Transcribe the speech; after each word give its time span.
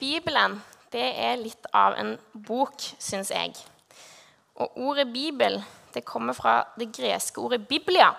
Bibelen 0.00 0.60
det 0.92 1.04
er 1.20 1.40
litt 1.40 1.66
av 1.76 1.98
en 2.00 2.14
bok, 2.32 2.80
syns 2.98 3.32
jeg. 3.34 3.52
Og 4.58 4.78
ordet 4.88 5.08
Bibel 5.12 5.60
det 5.94 6.04
kommer 6.06 6.36
fra 6.36 6.62
det 6.78 6.90
greske 6.94 7.40
ordet 7.40 7.62
biblia, 7.68 8.12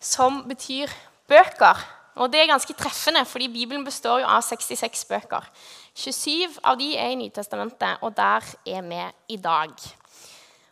som 0.00 0.42
betyr 0.48 0.90
bøker. 1.28 1.80
Og 2.18 2.30
det 2.32 2.40
er 2.42 2.50
ganske 2.50 2.74
treffende, 2.74 3.24
fordi 3.26 3.48
Bibelen 3.52 3.84
består 3.86 4.22
jo 4.22 4.26
av 4.26 4.42
66 4.42 5.04
bøker. 5.10 5.46
27 5.94 6.58
av 6.66 6.78
de 6.78 6.92
er 6.98 7.12
i 7.12 7.18
Nytestamentet, 7.18 8.02
og 8.02 8.14
der 8.16 8.46
er 8.66 8.82
vi 8.86 9.02
i 9.34 9.38
dag. 9.42 9.74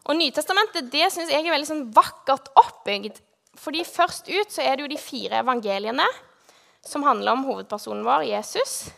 Og 0.06 0.18
Nytestamentet 0.18 0.90
det 0.90 1.06
synes 1.12 1.30
jeg 1.30 1.44
er 1.44 1.54
veldig 1.54 1.70
sånn 1.70 1.86
vakkert 1.94 2.50
oppbygd. 2.54 3.22
fordi 3.56 3.84
Først 3.84 4.28
ut 4.28 4.52
så 4.52 4.62
er 4.62 4.76
det 4.76 4.82
jo 4.82 4.94
de 4.94 4.98
fire 5.00 5.40
evangeliene, 5.42 6.06
som 6.86 7.02
handler 7.02 7.32
om 7.32 7.44
hovedpersonen 7.46 8.04
vår, 8.06 8.26
Jesus, 8.30 8.90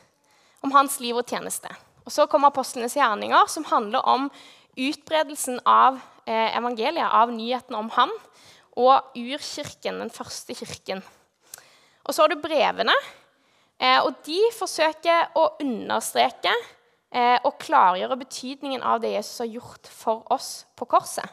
om 0.64 0.72
hans 0.74 0.98
liv 1.02 1.16
og 1.18 1.26
tjeneste. 1.28 1.70
Og 2.06 2.12
Så 2.12 2.26
kommer 2.26 2.48
apostlenes 2.48 2.96
gjerninger, 2.96 3.46
som 3.52 3.66
handler 3.68 4.00
om 4.08 4.30
utbredelsen 4.78 5.60
av 5.66 5.98
eh, 6.24 6.56
evangeliet, 6.56 7.04
av 7.04 7.32
nyheten 7.34 7.76
om 7.76 7.90
ham, 7.96 8.12
og 8.78 9.16
urkirken, 9.18 9.98
den 10.00 10.12
første 10.14 10.54
kirken. 10.54 11.02
Og 12.06 12.14
så 12.14 12.24
har 12.24 12.32
du 12.32 12.40
brevene, 12.40 12.94
eh, 13.76 13.98
og 14.00 14.14
de 14.24 14.38
forsøker 14.56 15.34
å 15.36 15.50
understreke 15.60 16.54
eh, 16.54 17.36
og 17.42 17.58
klargjøre 17.60 18.20
betydningen 18.22 18.86
av 18.86 19.02
det 19.02 19.12
Jesus 19.16 19.42
har 19.44 19.52
gjort 19.58 19.90
for 19.92 20.24
oss 20.32 20.52
på 20.78 20.88
korset. 20.88 21.26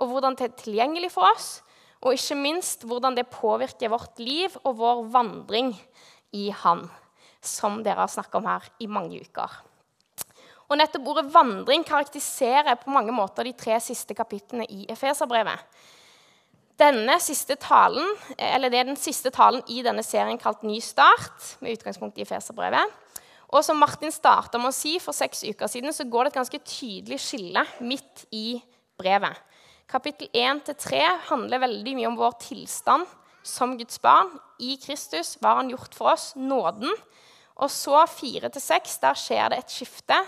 Og 0.00 0.10
hvordan 0.10 0.36
det 0.36 0.50
er 0.50 0.58
tilgjengelig 0.60 1.14
for 1.14 1.28
oss, 1.30 1.60
og 2.00 2.16
ikke 2.16 2.36
minst 2.40 2.84
hvordan 2.88 3.16
det 3.16 3.28
påvirker 3.32 3.92
vårt 3.92 4.20
liv 4.20 4.54
og 4.64 4.78
vår 4.80 5.02
vandring 5.12 5.74
i 6.32 6.48
Han, 6.62 6.86
som 7.42 7.82
dere 7.82 8.04
har 8.04 8.12
snakka 8.12 8.38
om 8.38 8.48
her 8.48 8.66
i 8.80 8.88
mange 8.90 9.20
uker. 9.20 9.60
Og 10.70 10.78
nettopp 10.78 11.08
ordet 11.10 11.30
'vandring' 11.32 11.84
karakteriserer 11.86 12.78
på 12.78 12.92
mange 12.94 13.12
måter 13.12 13.44
de 13.44 13.52
tre 13.52 13.80
siste 13.80 14.14
kapitlene 14.14 14.66
i 14.70 14.86
Efeserbrevet. 14.88 15.58
Denne 16.78 17.18
siste 17.20 17.56
talen, 17.56 18.06
eller 18.38 18.70
Det 18.70 18.78
er 18.78 18.84
den 18.84 18.96
siste 18.96 19.30
talen 19.30 19.62
i 19.68 19.82
denne 19.82 20.02
serien 20.02 20.38
kalt 20.38 20.62
'Ny 20.62 20.80
start', 20.80 21.60
med 21.60 21.76
utgangspunkt 21.76 22.18
i 22.18 22.22
Efeserbrevet. 22.22 22.86
Og 23.52 23.64
som 23.64 23.76
Martin 23.76 24.12
starta 24.12 24.58
med 24.58 24.70
å 24.70 24.74
si 24.74 24.98
for 24.98 25.12
seks 25.12 25.42
uker 25.42 25.66
siden, 25.66 25.92
så 25.92 26.04
går 26.04 26.24
det 26.24 26.32
et 26.32 26.38
ganske 26.38 26.58
tydelig 26.58 27.18
skille 27.18 27.66
midt 27.80 28.26
i 28.32 28.62
brevet. 28.96 29.36
Kapittel 29.90 30.28
1-3 30.32 31.00
handler 31.26 31.58
veldig 31.58 31.96
mye 31.96 32.06
om 32.06 32.16
vår 32.16 32.36
tilstand 32.38 33.06
som 33.42 33.76
Guds 33.76 33.98
barn. 33.98 34.30
I 34.60 34.76
Kristus 34.76 35.36
var 35.42 35.56
han 35.56 35.70
gjort 35.72 35.94
for 35.94 36.12
oss 36.12 36.36
nåden. 36.36 36.94
Og 37.60 37.70
så 37.72 38.04
4-6, 38.08 39.00
der 39.02 39.18
skjer 39.18 39.52
det 39.52 39.62
et 39.62 39.74
skifte 39.74 40.18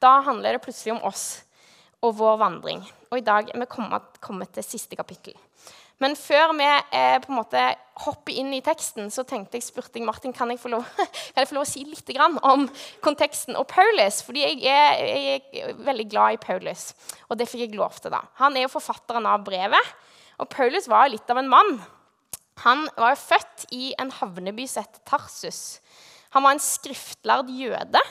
da 0.00 0.20
handler 0.24 0.56
det 0.56 0.64
plutselig 0.64 0.96
om 0.96 1.04
oss 1.10 1.42
og 2.00 2.16
vår 2.16 2.38
vandring. 2.40 2.80
Og 3.12 3.20
i 3.20 3.24
dag 3.24 3.50
er 3.52 3.60
vi 3.60 3.68
kommet, 3.68 4.16
kommet 4.24 4.52
til 4.56 4.64
siste 4.64 4.96
kapittel. 4.96 5.36
Men 6.00 6.14
før 6.16 6.54
vi 6.56 6.64
eh, 6.64 7.18
på 7.20 7.28
en 7.28 7.36
måte 7.36 7.60
hopper 8.06 8.32
inn 8.40 8.54
i 8.56 8.62
teksten, 8.64 9.10
så 9.12 9.26
tenkte 9.28 9.58
jeg, 9.58 9.66
spurte 9.66 10.00
jeg 10.00 10.06
Martin 10.08 10.32
kan 10.32 10.48
jeg 10.48 10.62
få 10.62 10.70
lov, 10.72 10.86
jeg 11.36 11.50
få 11.50 11.58
lov 11.58 11.66
å 11.66 11.68
si 11.68 11.84
litt 11.84 12.08
om 12.16 12.64
konteksten 13.04 13.58
og 13.60 13.68
Paulus. 13.68 14.22
Fordi 14.24 14.46
jeg 14.46 14.62
er, 14.64 15.04
jeg 15.04 15.42
er, 15.60 15.74
veldig 15.84 16.08
glad 16.08 16.38
i 16.38 16.40
Paulus, 16.40 16.94
og 17.28 17.36
det 17.36 17.50
fikk 17.50 17.66
jeg 17.66 17.76
lov 17.76 18.00
til. 18.00 18.14
da. 18.16 18.24
Han 18.40 18.56
er 18.56 18.64
jo 18.64 18.72
forfatteren 18.72 19.28
av 19.28 19.44
brevet, 19.44 19.92
og 20.40 20.48
Paulus 20.48 20.88
var 20.88 21.12
litt 21.12 21.28
av 21.28 21.42
en 21.42 21.52
mann. 21.52 21.74
Han 22.64 22.88
var 22.96 23.12
jo 23.12 23.20
født 23.26 23.68
i 23.76 23.92
en 24.00 24.08
havneby 24.22 24.64
som 24.68 24.88
het 24.88 25.04
Tarsus. 25.04 25.82
Han 26.34 26.46
var 26.46 26.54
en 26.54 26.62
skriftlærd 26.62 27.50
jøde 27.52 28.02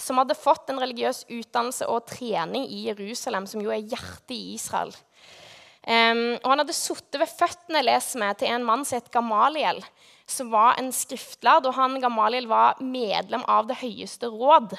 som 0.00 0.18
hadde 0.18 0.38
fått 0.38 0.70
en 0.72 0.80
religiøs 0.82 1.24
utdannelse 1.30 1.86
og 1.90 2.06
trening 2.10 2.64
i 2.66 2.86
Jerusalem, 2.88 3.46
som 3.46 3.62
jo 3.62 3.70
er 3.70 3.84
hjertet 3.84 4.34
i 4.34 4.54
Israel. 4.56 4.92
Um, 5.82 6.38
og 6.38 6.48
Han 6.48 6.62
hadde 6.62 6.76
sittet 6.78 7.18
ved 7.20 7.30
føttene 7.30 7.82
leser 7.84 8.22
vi, 8.22 8.30
til 8.38 8.54
en 8.54 8.66
mann 8.66 8.84
som 8.86 9.00
het 9.00 9.10
Gamaliel, 9.14 9.82
som 10.26 10.52
var 10.52 10.78
en 10.78 10.92
skriftlærd. 10.94 11.66
og 11.66 11.74
han 11.74 12.00
Gamaliel 12.00 12.46
var 12.48 12.78
medlem 12.80 13.44
av 13.48 13.66
Det 13.68 13.80
høyeste 13.82 14.30
råd 14.30 14.76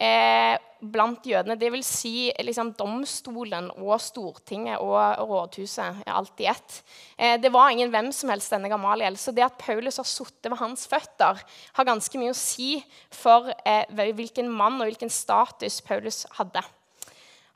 eh, 0.00 0.56
blant 0.80 1.26
jødene. 1.26 1.58
Dvs. 1.60 1.90
Si, 2.00 2.14
liksom, 2.40 2.72
domstolen 2.78 3.68
og 3.76 4.00
Stortinget 4.02 4.80
og 4.80 4.96
rådhuset 5.28 6.02
er 6.06 6.14
alt 6.16 6.40
i 6.40 6.48
ett. 6.50 6.80
Eh, 7.18 7.36
det 7.40 7.52
var 7.52 7.70
ingen 7.70 7.92
hvem 7.92 8.10
som 8.16 8.32
helst 8.32 8.52
denne 8.54 8.70
Gamaliel. 8.72 9.18
Så 9.20 9.34
det 9.36 9.44
at 9.46 9.60
Paulus 9.60 10.00
har 10.00 10.08
sittet 10.08 10.50
ved 10.50 10.60
hans 10.62 10.86
føtter, 10.90 11.44
har 11.76 11.88
ganske 11.88 12.20
mye 12.20 12.34
å 12.34 12.38
si 12.38 12.78
for 13.12 13.52
eh, 13.64 13.84
hvilken 13.92 14.50
mann 14.50 14.80
og 14.80 14.88
hvilken 14.88 15.12
status 15.12 15.80
Paulus 15.84 16.24
hadde. 16.38 16.64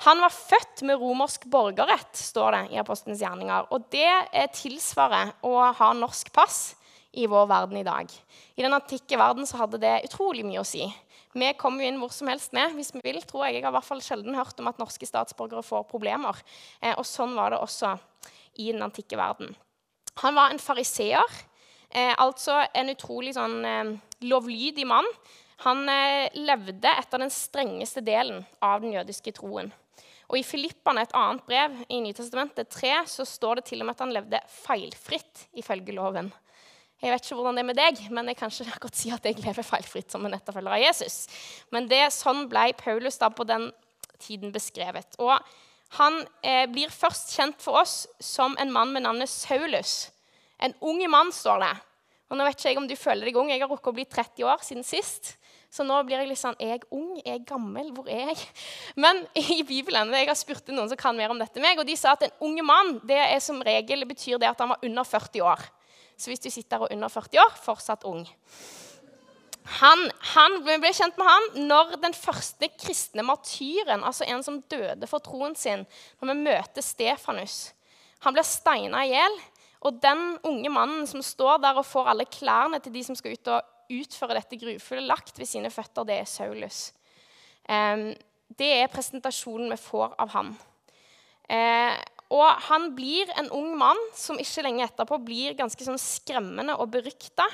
Han 0.05 0.21
var 0.21 0.34
født 0.34 0.82
med 0.84 0.99
romersk 1.00 1.47
borgerrett, 1.49 2.12
står 2.19 2.53
det 2.53 2.62
i 2.75 2.81
Apostelens 2.82 3.22
gjerninger. 3.22 3.71
Og 3.72 3.87
det 3.94 4.50
tilsvarer 4.59 5.31
å 5.47 5.71
ha 5.78 5.93
norsk 5.97 6.32
pass 6.34 6.75
i 7.15 7.28
vår 7.31 7.47
verden 7.49 7.78
i 7.78 7.87
dag. 7.87 8.11
I 8.59 8.66
den 8.66 8.75
antikke 8.75 9.16
verden 9.16 9.47
så 9.47 9.62
hadde 9.62 9.81
det 9.81 10.03
utrolig 10.09 10.44
mye 10.44 10.61
å 10.61 10.66
si. 10.66 10.82
Vi 11.34 11.50
kommer 11.59 11.83
jo 11.83 11.91
inn 11.91 11.99
hvor 11.99 12.12
som 12.15 12.31
helst 12.31 12.55
med 12.55 12.77
hvis 12.77 12.93
vi 12.95 13.03
vil. 13.03 13.21
tror 13.27 13.47
Jeg 13.49 13.59
Jeg 13.59 13.65
har 13.65 13.72
i 13.72 13.77
hvert 13.77 13.91
fall 13.91 14.03
sjelden 14.03 14.34
hørt 14.39 14.61
om 14.62 14.69
at 14.71 14.78
norske 14.78 15.06
statsborgere 15.06 15.62
får 15.67 15.89
problemer. 15.91 16.39
Eh, 16.81 16.95
og 16.97 17.05
sånn 17.05 17.34
var 17.34 17.50
det 17.50 17.59
også 17.59 17.97
i 18.62 18.71
den 18.71 18.83
antikke 18.83 19.19
verden. 19.19 19.56
Han 20.23 20.34
var 20.34 20.50
en 20.50 20.62
fariseer, 20.62 21.27
eh, 21.91 22.15
altså 22.19 22.65
en 22.75 22.93
utrolig 22.93 23.34
sånn, 23.34 23.65
eh, 23.65 23.97
lovlydig 24.23 24.87
mann. 24.87 25.09
Han 25.67 25.89
eh, 25.89 26.28
levde 26.34 26.91
etter 26.91 27.19
den 27.19 27.31
strengeste 27.31 28.03
delen 28.05 28.44
av 28.62 28.81
den 28.81 28.94
jødiske 28.94 29.34
troen. 29.34 29.73
Og 30.31 30.39
I 30.39 30.47
Filippane, 30.47 31.03
et 31.05 31.15
annet 31.15 31.44
brev 31.47 31.83
i 31.93 32.00
Nytestamentet 32.00 32.71
3, 32.73 32.94
så 33.11 33.27
står 33.28 33.61
det 33.61 33.67
til 33.69 33.83
og 33.83 33.89
med 33.89 33.97
at 33.97 34.05
han 34.06 34.15
levde 34.15 34.41
feilfritt 34.49 35.49
ifølge 35.61 35.94
loven. 35.94 36.33
Jeg 37.05 37.13
vet 37.13 37.27
ikke 37.27 37.37
hvordan 37.37 37.59
det 37.59 37.61
er 37.61 37.69
med 37.69 37.77
deg, 37.77 37.99
men 38.17 38.31
jeg 38.31 38.39
kan 38.39 38.49
ikke 38.49 38.81
godt 38.87 38.97
si 38.97 39.11
at 39.13 39.27
jeg 39.29 39.37
lever 39.45 39.67
feilfritt 39.67 40.15
som 40.15 40.25
en 40.25 40.33
etterfølger 40.39 40.73
av 40.73 40.81
Jesus. 40.81 41.17
Men 41.75 41.85
det, 41.91 42.01
sånn 42.17 42.47
ble 42.49 42.71
Paulus 42.81 43.21
da 43.21 43.29
på 43.29 43.45
den 43.45 43.67
tiden 44.25 44.55
beskrevet. 44.55 45.19
Og 45.21 45.35
han 45.99 46.17
eh, 46.41 46.65
blir 46.73 46.89
først 46.89 47.35
kjent 47.37 47.61
for 47.61 47.83
oss 47.83 48.07
som 48.25 48.57
en 48.57 48.73
mann 48.73 48.95
med 48.95 49.05
navnet 49.05 49.29
Saulus. 49.29 50.09
En 50.57 50.73
ung 50.81 51.03
mann, 51.13 51.33
står 51.35 51.61
det. 51.67 51.75
Og 52.33 52.41
nå 52.41 52.49
vet 52.49 52.57
ikke 52.57 52.73
jeg 52.73 52.81
om 52.81 52.89
du 52.89 52.97
føler 52.97 53.29
deg 53.29 53.37
ung. 53.37 53.53
Jeg 53.53 53.61
har 53.61 53.69
rukket 53.69 53.93
å 53.93 53.97
bli 54.01 54.09
30 54.09 54.49
år 54.49 54.65
siden 54.65 54.89
sist. 54.89 55.35
Så 55.69 55.85
nå 55.85 56.01
blir 56.07 56.23
jeg 56.23 56.31
litt 56.31 56.41
sånn 56.41 56.57
Er 56.63 56.77
jeg 56.77 56.85
ung? 56.95 57.19
Er 57.21 57.35
jeg 57.35 57.47
gammel? 57.51 57.93
Hvor 57.93 58.09
er 58.09 58.33
jeg? 58.33 58.49
Men 59.05 59.27
i 59.37 59.61
Bibelen 59.67 60.13
jeg 60.17 60.33
har 60.33 60.41
spurt 60.41 60.73
noen 60.73 60.89
som 60.89 60.99
kan 60.99 61.17
mer 61.19 61.35
om 61.35 61.41
dette, 61.41 61.61
meg, 61.61 61.77
og 61.77 61.85
de 61.85 62.01
sa 62.01 62.17
at 62.17 62.25
en 62.25 62.37
ung 62.49 62.57
mann 62.65 62.97
det 63.05 63.21
er 63.21 63.41
som 63.45 63.61
regel 63.61 64.07
betyr 64.09 64.41
det 64.41 64.55
at 64.55 64.65
han 64.65 64.73
var 64.73 64.87
under 64.89 65.13
40 65.13 65.45
år. 65.53 65.67
Så 66.17 66.31
hvis 66.31 66.43
du 66.43 66.51
sitter 66.51 66.83
og 66.85 66.93
under 66.95 67.11
40 67.13 67.41
år, 67.43 67.55
fortsatt 67.65 68.07
ung. 68.09 68.25
Han, 69.81 70.03
han 70.35 70.59
ble 70.65 70.93
kjent 70.93 71.17
med 71.17 71.29
han 71.29 71.47
når 71.71 71.95
den 72.03 72.15
første 72.17 72.69
kristne 72.77 73.25
martyren, 73.25 74.05
altså 74.05 74.27
en 74.29 74.45
som 74.45 74.61
døde 74.71 75.09
for 75.09 75.25
troen 75.25 75.57
sin, 75.57 75.87
når 76.21 76.31
vi 76.31 76.45
møter 76.45 76.85
Stefanus. 76.85 77.73
Han 78.25 78.37
blir 78.37 78.47
steina 78.47 79.05
i 79.05 79.13
hjel. 79.15 79.41
Og 79.85 80.01
den 80.01 80.39
unge 80.49 80.71
mannen 80.73 81.09
som 81.09 81.21
står 81.25 81.59
der 81.61 81.77
og 81.77 81.85
får 81.85 82.13
alle 82.13 82.25
klærne 82.29 82.81
til 82.81 82.95
de 82.95 83.03
som 83.05 83.17
skal 83.19 83.37
ut 83.37 83.51
og 83.53 83.93
utføre 83.93 84.37
dette 84.39 84.57
grufulle, 84.57 85.05
lagt 85.05 85.37
ved 85.39 85.49
sine 85.49 85.73
føtter, 85.73 86.07
det 86.09 86.17
er 86.23 86.29
Saulus. 86.29 86.87
Um, 87.69 88.13
det 88.57 88.71
er 88.79 88.93
presentasjonen 88.93 89.73
vi 89.73 89.81
får 89.81 90.17
av 90.21 90.33
han. 90.33 90.55
Uh, 91.45 91.93
og 92.34 92.67
han 92.67 92.91
blir 92.97 93.31
en 93.39 93.50
ung 93.55 93.75
mann 93.78 94.00
som 94.17 94.39
ikke 94.41 94.65
lenge 94.67 94.84
etterpå 94.89 95.21
blir 95.22 95.55
ganske 95.59 95.87
sånn 95.87 96.00
skremmende 96.00 96.75
og 96.81 96.91
berykta 96.97 97.47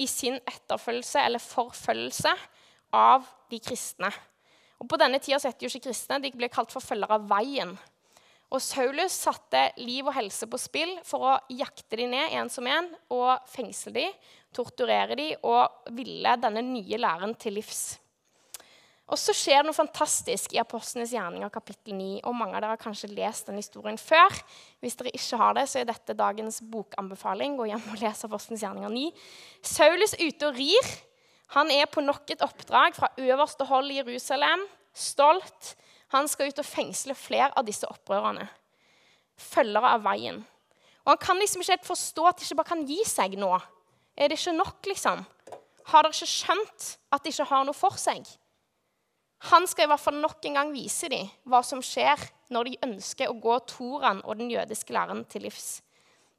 i 0.00 0.06
sin 0.08 0.38
etterfølgelse 0.40 1.24
eller 1.26 1.42
forfølgelse 1.42 2.32
av 2.96 3.26
de 3.52 3.60
kristne. 3.60 4.08
Og 4.80 4.88
På 4.88 4.98
denne 4.98 5.20
tida 5.22 5.38
heter 5.38 5.66
jo 5.66 5.70
ikke 5.70 5.90
kristne, 5.90 6.20
de 6.22 6.32
ble 6.34 6.48
kalt 6.50 6.72
for 6.72 6.84
følgere 6.84 7.20
av 7.20 7.28
veien. 7.30 7.76
Og 8.52 8.60
Saulus 8.60 9.14
satte 9.16 9.68
liv 9.80 10.04
og 10.04 10.16
helse 10.16 10.48
på 10.48 10.60
spill 10.60 10.96
for 11.08 11.24
å 11.24 11.36
jakte 11.52 11.96
de 12.00 12.08
ned 12.10 12.34
en 12.36 12.50
som 12.52 12.66
en 12.68 12.90
og 13.12 13.46
fengsle 13.48 13.94
de, 13.96 14.06
torturere 14.52 15.16
de 15.16 15.30
og 15.48 15.92
ville 15.96 16.34
denne 16.40 16.64
nye 16.66 17.00
læren 17.00 17.32
til 17.40 17.56
livs. 17.60 18.01
Og 19.12 19.20
så 19.20 19.34
skjer 19.36 19.60
det 19.60 19.68
noe 19.68 19.76
fantastisk 19.76 20.54
i 20.56 20.60
Apostlenes 20.62 21.10
gjerninger 21.12 21.50
kapittel 21.52 21.92
9. 21.98 22.22
Og 22.24 22.32
mange 22.36 22.56
av 22.56 22.62
dere 22.64 22.72
har 22.72 22.80
kanskje 22.80 23.10
lest 23.12 23.50
den 23.50 23.58
historien 23.60 23.98
før. 24.00 24.32
Hvis 24.80 24.96
dere 24.96 25.12
ikke 25.12 25.40
har 25.42 25.58
det, 25.58 25.66
så 25.68 25.82
er 25.82 25.90
dette 25.90 26.16
dagens 26.16 26.62
bokanbefaling. 26.72 27.58
Gå 27.58 27.68
hjem 27.68 27.84
og 27.92 28.00
les 28.00 28.24
Apostlenes 28.24 28.64
gjerninger 28.64 28.94
9. 28.94 29.04
Saulus 29.68 30.16
er 30.16 30.32
ute 30.32 30.48
og 30.48 30.56
rir. 30.56 30.94
Han 31.58 31.68
er 31.74 31.90
på 31.92 32.00
nok 32.00 32.32
et 32.32 32.40
oppdrag 32.46 32.96
fra 32.96 33.12
øverste 33.20 33.68
hold 33.68 33.92
i 33.92 34.00
Jerusalem. 34.00 34.64
Stolt. 34.96 35.74
Han 36.16 36.28
skal 36.28 36.48
ut 36.48 36.64
og 36.64 36.68
fengsle 36.68 37.16
flere 37.16 37.52
av 37.52 37.68
disse 37.68 37.88
opprørerne. 37.92 38.48
Følgere 39.36 39.92
av 39.98 40.08
veien. 40.08 40.40
Og 41.04 41.12
Han 41.12 41.20
kan 41.20 41.36
liksom 41.36 41.60
ikke 41.60 41.76
helt 41.76 41.90
forstå 41.90 42.30
at 42.30 42.40
de 42.40 42.48
ikke 42.48 42.62
bare 42.62 42.72
kan 42.72 42.86
gi 42.88 43.02
seg 43.04 43.36
nå. 43.36 43.52
Er 44.16 44.32
det 44.32 44.40
ikke 44.40 44.56
nok, 44.56 44.78
liksom? 44.88 45.26
Har 45.92 46.06
dere 46.06 46.16
ikke 46.16 46.32
skjønt 46.32 46.94
at 47.12 47.24
de 47.24 47.32
ikke 47.32 47.52
har 47.52 47.68
noe 47.68 47.76
for 47.76 48.00
seg? 48.00 48.24
Han 49.50 49.66
skal 49.66 49.86
i 49.86 49.90
hvert 49.90 50.02
fall 50.02 50.20
nok 50.22 50.44
en 50.46 50.58
gang 50.58 50.70
vise 50.74 51.08
dem 51.10 51.30
hva 51.50 51.62
som 51.66 51.82
skjer 51.82 52.20
når 52.52 52.68
de 52.68 52.80
ønsker 52.86 53.30
å 53.30 53.38
gå 53.42 53.56
Toran 53.66 54.20
og 54.22 54.38
den 54.38 54.52
jødiske 54.52 54.94
læren 54.94 55.24
til 55.30 55.46
livs. 55.48 55.80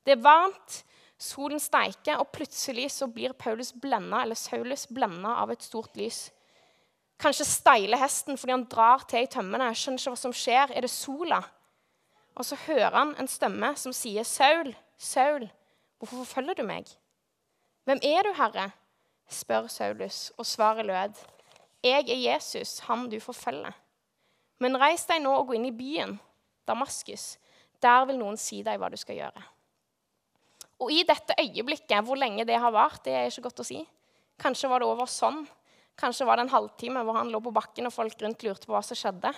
Det 0.05 0.15
er 0.15 0.23
varmt, 0.23 0.83
solen 1.19 1.59
steiker, 1.59 2.19
og 2.19 2.31
plutselig 2.35 2.89
så 2.95 3.07
blir 3.11 3.35
Paulus 3.35 3.73
blenda, 3.73 4.21
eller 4.23 4.39
Saulus 4.39 4.85
blenda 4.91 5.35
av 5.41 5.51
et 5.51 5.63
stort 5.63 5.95
lys. 5.99 6.27
Kanskje 7.19 7.47
steiler 7.47 8.01
hesten 8.01 8.39
fordi 8.39 8.55
han 8.55 8.65
drar 8.71 9.05
til 9.07 9.23
i 9.23 9.31
tømmene. 9.31 9.69
Skjønner 9.77 10.01
ikke 10.01 10.15
hva 10.15 10.19
som 10.19 10.35
skjer. 10.35 10.73
Er 10.75 10.83
det 10.83 10.91
sola? 10.91 11.39
Og 12.33 12.47
så 12.47 12.57
hører 12.65 12.97
han 12.97 13.13
en 13.21 13.29
stemme 13.29 13.75
som 13.77 13.93
sier, 13.93 14.23
'Saul, 14.23 14.73
Saul, 14.97 15.49
hvorfor 15.99 16.23
forfølger 16.23 16.53
du 16.53 16.63
meg?' 16.63 16.89
'Hvem 17.85 17.99
er 18.03 18.23
du, 18.23 18.33
Herre?' 18.33 18.71
spør 19.29 19.67
Saulus, 19.67 20.31
og 20.37 20.45
svaret 20.45 20.85
lød, 20.85 21.13
'Jeg 21.83 22.09
er 22.09 22.33
Jesus, 22.33 22.79
han 22.79 23.09
du 23.09 23.19
forfølger.' 23.19 23.73
'Men 24.59 24.79
reis 24.79 25.05
deg 25.05 25.21
nå 25.21 25.33
og 25.35 25.47
gå 25.47 25.53
inn 25.53 25.65
i 25.65 25.71
byen, 25.71 26.19
Damaskus. 26.67 27.37
Der 27.81 28.05
vil 28.05 28.17
noen 28.17 28.37
si 28.37 28.63
deg 28.63 28.79
hva 28.79 28.89
du 28.89 28.97
skal 28.97 29.15
gjøre.' 29.15 29.43
Og 30.79 30.91
i 30.91 31.03
dette 31.03 31.35
øyeblikket, 31.39 32.03
hvor 32.03 32.15
lenge 32.15 32.45
det 32.45 32.59
har 32.59 32.71
vart, 32.71 33.03
det 33.05 33.13
er 33.13 33.27
ikke 33.27 33.47
godt 33.47 33.59
å 33.59 33.67
si. 33.67 33.87
Kanskje 34.39 34.69
var 34.69 34.79
det 34.79 34.87
over 34.87 35.05
sånn. 35.05 35.47
Kanskje 35.99 36.25
var 36.25 36.37
det 36.37 36.47
en 36.47 36.55
halvtime 36.55 37.03
hvor 37.05 37.15
han 37.15 37.29
lå 37.31 37.39
på 37.39 37.53
bakken 37.53 37.87
og 37.87 37.93
folk 37.93 38.19
rundt 38.21 38.43
lurte 38.43 38.65
på 38.65 38.73
hva 38.73 38.81
som 38.83 38.97
skjedde. 38.97 39.31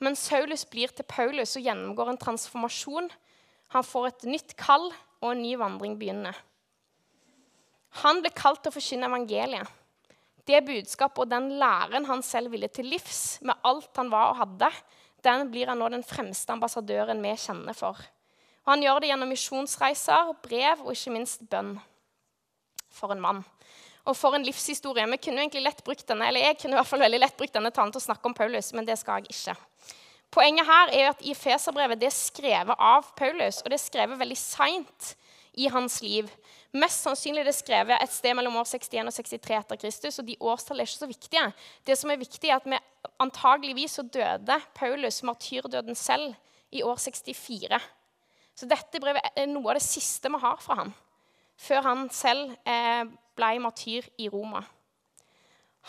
Men 0.00 0.16
Saulus 0.16 0.64
blir 0.64 0.92
til 0.94 1.04
Paulus 1.04 1.56
og 1.58 1.66
gjennomgår 1.66 2.12
en 2.12 2.20
transformasjon. 2.20 3.10
Han 3.74 3.84
får 3.84 4.06
et 4.06 4.28
nytt 4.30 4.56
kall, 4.56 4.88
og 5.20 5.34
en 5.34 5.42
ny 5.42 5.52
vandring 5.60 5.98
begynner. 6.00 6.36
Han 8.00 8.22
ble 8.22 8.30
kalt 8.32 8.62
til 8.62 8.72
å 8.72 8.76
forkynne 8.76 9.10
evangeliet. 9.10 9.68
Det 10.50 10.64
budskapet 10.66 11.22
og 11.22 11.30
den 11.30 11.52
læren 11.60 12.08
han 12.08 12.22
selv 12.26 12.50
ville 12.50 12.68
til 12.72 12.88
livs, 12.90 13.38
med 13.46 13.54
alt 13.66 13.94
han 14.00 14.10
var 14.10 14.32
og 14.32 14.40
hadde, 14.40 14.70
den 15.22 15.50
blir 15.52 15.70
han 15.70 15.78
nå 15.78 15.90
den 15.92 16.02
fremste 16.06 16.50
ambassadøren 16.54 17.20
vi 17.22 17.36
kjenner 17.38 17.76
for. 17.76 18.00
Og 18.64 18.72
han 18.74 18.82
gjør 18.84 19.00
det 19.00 19.10
gjennom 19.12 19.30
misjonsreiser, 19.30 20.34
brev 20.42 20.82
og 20.84 20.92
ikke 20.94 21.14
minst 21.14 21.46
bønn. 21.52 21.76
For 22.90 23.14
en 23.14 23.22
mann. 23.22 23.44
Og 24.08 24.16
for 24.16 24.34
en 24.34 24.44
livshistorie. 24.44 25.06
Vi 25.12 25.20
kunne 25.22 25.44
egentlig 25.44 25.62
lett 25.62 25.84
brukt 25.86 26.06
denne, 26.08 26.26
eller 26.26 26.48
Jeg 26.48 26.58
kunne 26.58 26.74
i 26.74 26.80
hvert 26.80 26.88
fall 26.88 27.04
veldig 27.04 27.20
lett 27.20 27.36
brukt 27.38 27.54
denne 27.54 27.70
talen 27.70 27.92
til 27.94 28.00
å 28.00 28.08
snakke 28.08 28.26
om 28.26 28.34
Paulus, 28.34 28.72
men 28.74 28.88
det 28.88 28.98
skal 28.98 29.20
jeg 29.20 29.36
ikke. 29.36 29.54
Poenget 30.34 30.66
her 30.66 30.92
er 30.94 31.08
at 31.12 31.22
i 31.26 31.34
Feserbrevet 31.34 32.00
det 32.00 32.08
er 32.10 32.16
skrevet 32.16 32.76
av 32.78 33.12
Paulus, 33.18 33.60
og 33.62 33.70
det 33.70 33.78
er 33.78 33.84
skrevet 33.84 34.18
veldig 34.18 34.38
seint 34.38 35.14
i 35.60 35.68
hans 35.72 36.00
liv. 36.02 36.30
Mest 36.72 37.04
sannsynlig 37.04 37.42
er 37.42 37.50
det 37.50 37.56
skrevet 37.58 37.98
et 38.00 38.12
sted 38.14 38.36
mellom 38.38 38.60
år 38.60 38.68
61 38.70 39.10
og 39.10 39.16
63 39.16 39.56
etter 39.58 39.80
Kristus. 39.80 40.18
og 40.18 40.26
de 40.28 40.36
årstallene 40.40 40.86
er 40.86 40.90
ikke 40.90 41.02
så 41.02 41.10
viktige. 41.10 41.46
Det 41.86 41.98
som 41.98 42.10
er 42.10 42.20
viktig, 42.20 42.50
er 42.50 42.60
at 42.60 42.68
vi 42.68 42.78
antageligvis 43.20 43.98
så 43.98 44.02
døde 44.02 44.60
Paulus 44.74 45.22
martyrdøden 45.26 45.94
selv 45.94 46.34
i 46.70 46.82
år 46.82 46.96
64. 46.96 47.80
Så 48.54 48.68
dette 48.68 49.00
brevet 49.00 49.24
er 49.36 49.48
noe 49.50 49.72
av 49.72 49.78
det 49.78 49.86
siste 49.86 50.30
vi 50.30 50.40
har 50.42 50.60
fra 50.60 50.82
ham, 50.82 50.92
før 51.56 51.86
han 51.86 52.08
selv 52.12 52.54
eh, 52.68 53.06
ble 53.36 53.54
martyr 53.64 54.06
i 54.20 54.28
Roma. 54.28 54.62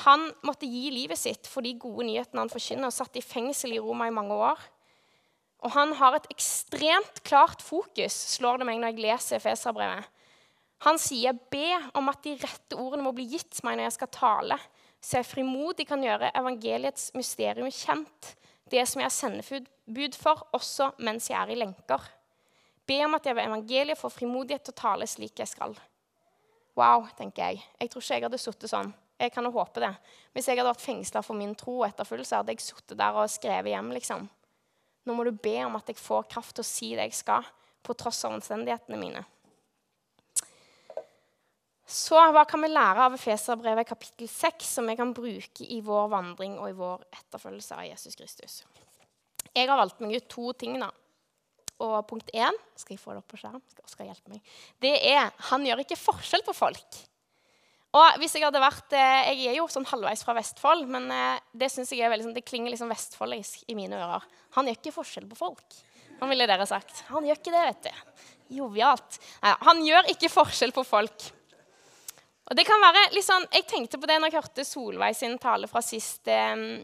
Han 0.05 0.29
måtte 0.47 0.69
gi 0.71 0.89
livet 0.93 1.19
sitt 1.19 1.49
for 1.51 1.65
de 1.65 1.73
gode 1.79 2.07
nyhetene 2.07 2.45
han 2.45 2.51
forkynner, 2.51 2.87
og 2.87 2.95
satt 2.95 3.17
i 3.19 3.25
fengsel 3.25 3.75
i 3.75 3.81
Roma 3.83 4.07
i 4.07 4.15
mange 4.15 4.37
år. 4.39 4.61
Og 5.61 5.73
han 5.75 5.93
har 5.99 6.17
et 6.17 6.29
ekstremt 6.33 7.21
klart 7.27 7.61
fokus, 7.61 8.15
slår 8.35 8.61
det 8.61 8.67
meg 8.69 8.79
når 8.81 8.93
jeg 8.93 9.05
leser 9.05 9.43
Feserbrevet. 9.43 10.07
Han 10.81 10.97
sier, 10.97 11.33
'Be 11.33 11.77
om 11.93 12.09
at 12.09 12.23
de 12.23 12.33
rette 12.41 12.75
ordene 12.75 13.05
må 13.05 13.11
bli 13.13 13.27
gitt 13.29 13.61
meg 13.63 13.77
når 13.77 13.83
jeg 13.83 13.97
skal 13.99 14.07
tale', 14.07 14.57
så 15.01 15.19
jeg 15.19 15.29
frimodig 15.29 15.85
kan 15.87 16.01
gjøre 16.01 16.31
evangeliets 16.37 17.11
mysterium 17.13 17.69
kjent, 17.69 18.35
det 18.69 18.87
som 18.87 19.01
jeg 19.01 19.11
sender 19.11 19.45
sendebud 19.45 20.17
for, 20.17 20.47
også 20.53 20.91
mens 20.97 21.29
jeg 21.29 21.37
er 21.37 21.53
i 21.53 21.59
lenker. 21.59 22.01
Be 22.87 23.05
om 23.05 23.15
at 23.15 23.25
jeg 23.25 23.35
ved 23.35 23.45
evangeliet 23.45 23.97
får 23.97 24.13
frimodighet 24.15 24.63
til 24.63 24.73
å 24.73 24.81
tale 24.81 25.07
slik 25.07 25.39
jeg 25.39 25.47
skal. 25.47 25.75
Wow, 26.77 27.07
tenker 27.17 27.51
jeg. 27.51 27.63
Jeg 27.79 27.89
tror 27.91 28.01
ikke 28.01 28.15
jeg 28.15 28.23
hadde 28.23 28.41
sittet 28.41 28.71
sånn. 28.71 28.93
Jeg 29.21 29.33
kan 29.35 29.45
jo 29.45 29.51
håpe 29.53 29.83
det. 29.83 29.91
Hvis 30.33 30.47
jeg 30.47 30.57
hadde 30.57 30.71
vært 30.71 30.81
fengsla 30.85 31.21
for 31.21 31.37
min 31.37 31.53
tro 31.55 31.81
og 31.81 31.89
etterfølgelse, 31.89 32.39
hadde 32.41 32.55
jeg 32.55 32.63
sittet 32.63 32.97
der 32.97 33.17
og 33.21 33.29
skrevet 33.29 33.69
hjem. 33.69 33.91
liksom. 33.91 34.29
Nå 35.05 35.15
må 35.17 35.25
du 35.25 35.31
be 35.33 35.57
om 35.65 35.77
at 35.79 35.89
jeg 35.89 35.99
får 35.99 36.27
kraft 36.31 36.55
til 36.57 36.65
å 36.65 36.67
si 36.67 36.91
det 36.95 37.09
jeg 37.09 37.19
skal, 37.23 37.47
på 37.81 37.95
tross 37.97 38.21
av 38.27 38.35
omstendighetene 38.35 38.99
mine. 39.01 39.23
Så 41.91 42.15
hva 42.31 42.45
kan 42.47 42.61
vi 42.63 42.69
lære 42.71 43.07
av 43.09 43.15
Efeserbrevet 43.17 43.89
kapittel 43.89 44.29
6, 44.31 44.67
som 44.77 44.87
vi 44.87 44.95
kan 44.95 45.11
bruke 45.15 45.65
i 45.65 45.81
vår 45.83 46.07
vandring 46.13 46.55
og 46.61 46.69
i 46.69 46.77
vår 46.77 47.03
etterfølgelse 47.17 47.75
av 47.75 47.87
Jesus 47.89 48.15
Kristus? 48.15 48.61
Jeg 49.51 49.67
har 49.67 49.75
valgt 49.75 49.99
meg 49.99 50.15
ut 50.15 50.29
to 50.31 50.53
ting. 50.55 50.77
da. 50.79 50.87
Og 51.81 51.97
punkt 52.07 52.29
én 52.31 52.55
skal 52.77 52.95
jeg 52.95 53.01
få 53.01 53.11
det 53.11 53.23
opp 53.23 53.33
på 53.33 53.41
skjerm, 53.41 53.61
skal 53.89 54.07
hjelpe 54.07 54.31
meg, 54.31 54.53
det 54.79 54.93
er 55.09 55.33
han 55.49 55.65
gjør 55.65 55.81
ikke 55.83 55.97
forskjell 55.99 56.45
på 56.45 56.53
folk. 56.55 56.99
Og 57.91 58.19
hvis 58.21 58.37
Jeg 58.37 58.45
hadde 58.45 58.61
vært, 58.63 58.93
eh, 58.95 59.33
jeg 59.35 59.51
er 59.51 59.57
jo 59.57 59.67
sånn 59.67 59.87
halvveis 59.89 60.23
fra 60.23 60.35
Vestfold, 60.37 60.85
men 60.87 61.09
eh, 61.11 61.41
det 61.51 61.67
synes 61.73 61.91
jeg 61.91 62.05
er 62.05 62.11
veldig, 62.13 62.29
sånn, 62.29 62.37
det 62.37 62.47
klinger 62.47 62.71
liksom 62.71 62.91
vestfoldisk 62.91 63.65
i 63.67 63.75
mine 63.75 63.99
ører. 63.99 64.23
Han 64.55 64.69
gjør 64.69 64.79
ikke 64.79 64.95
forskjell 64.95 65.27
på 65.27 65.39
folk. 65.41 65.75
Han 66.21 66.31
ville 66.31 66.47
dere 66.47 66.67
sagt. 66.69 67.03
Han 67.09 67.27
gjør 67.27 67.41
ikke 67.41 67.51
det, 67.51 67.65
vet 67.67 67.89
du. 67.89 68.23
Jovialt. 68.61 69.19
Nei, 69.43 69.53
han 69.67 69.83
gjør 69.83 70.09
ikke 70.13 70.31
forskjell 70.31 70.71
på 70.75 70.85
folk. 70.87 71.27
Og 72.51 72.57
det 72.59 72.65
kan 72.67 72.83
være 72.83 73.09
litt 73.15 73.27
sånn, 73.27 73.47
Jeg 73.51 73.67
tenkte 73.67 73.99
på 73.99 74.07
det 74.07 74.19
når 74.19 74.31
jeg 74.31 74.39
hørte 74.39 74.67
Solveig 74.67 75.15
sin 75.15 75.37
tale 75.39 75.67
fra 75.71 75.83
sist 75.83 76.27
eh, 76.31 76.83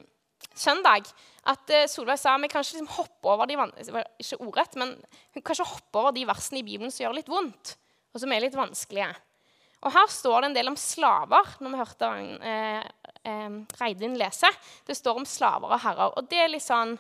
søndag 0.55 1.07
at 1.47 1.71
eh, 1.71 1.87
Solveig 1.91 2.19
sa 2.19 2.35
vi 2.41 2.49
kanskje 2.51 2.77
liksom 2.77 2.91
hoppe 2.97 3.31
over 3.31 3.47
de 3.47 3.55
ikke 3.55 4.39
ordrett, 4.43 4.75
men 4.79 4.95
hun 5.35 5.45
kanskje 5.45 5.67
hoppe 5.67 6.01
over 6.01 6.15
de 6.15 6.25
versene 6.27 6.59
i 6.61 6.67
Bibelen 6.67 6.91
som 6.91 7.05
gjør 7.05 7.17
litt 7.19 7.31
vondt, 7.31 7.77
og 8.11 8.23
som 8.23 8.31
er 8.33 8.43
litt 8.43 8.57
vanskelige. 8.57 9.13
Og 9.85 9.93
Her 9.93 10.09
står 10.09 10.41
det 10.41 10.49
en 10.49 10.57
del 10.57 10.71
om 10.71 10.79
slaver, 10.79 11.51
når 11.61 11.73
vi 11.73 11.81
hørte 11.81 12.09
eh, 12.49 12.87
eh, 13.29 13.57
Reidun 13.81 14.17
lese. 14.17 14.49
Det 14.87 14.97
står 14.97 15.21
om 15.21 15.27
slaver 15.27 15.75
og 15.75 15.83
herrer. 15.83 16.15
og 16.17 16.29
Det, 16.29 16.39
er 16.43 16.57
sånn, 16.63 16.95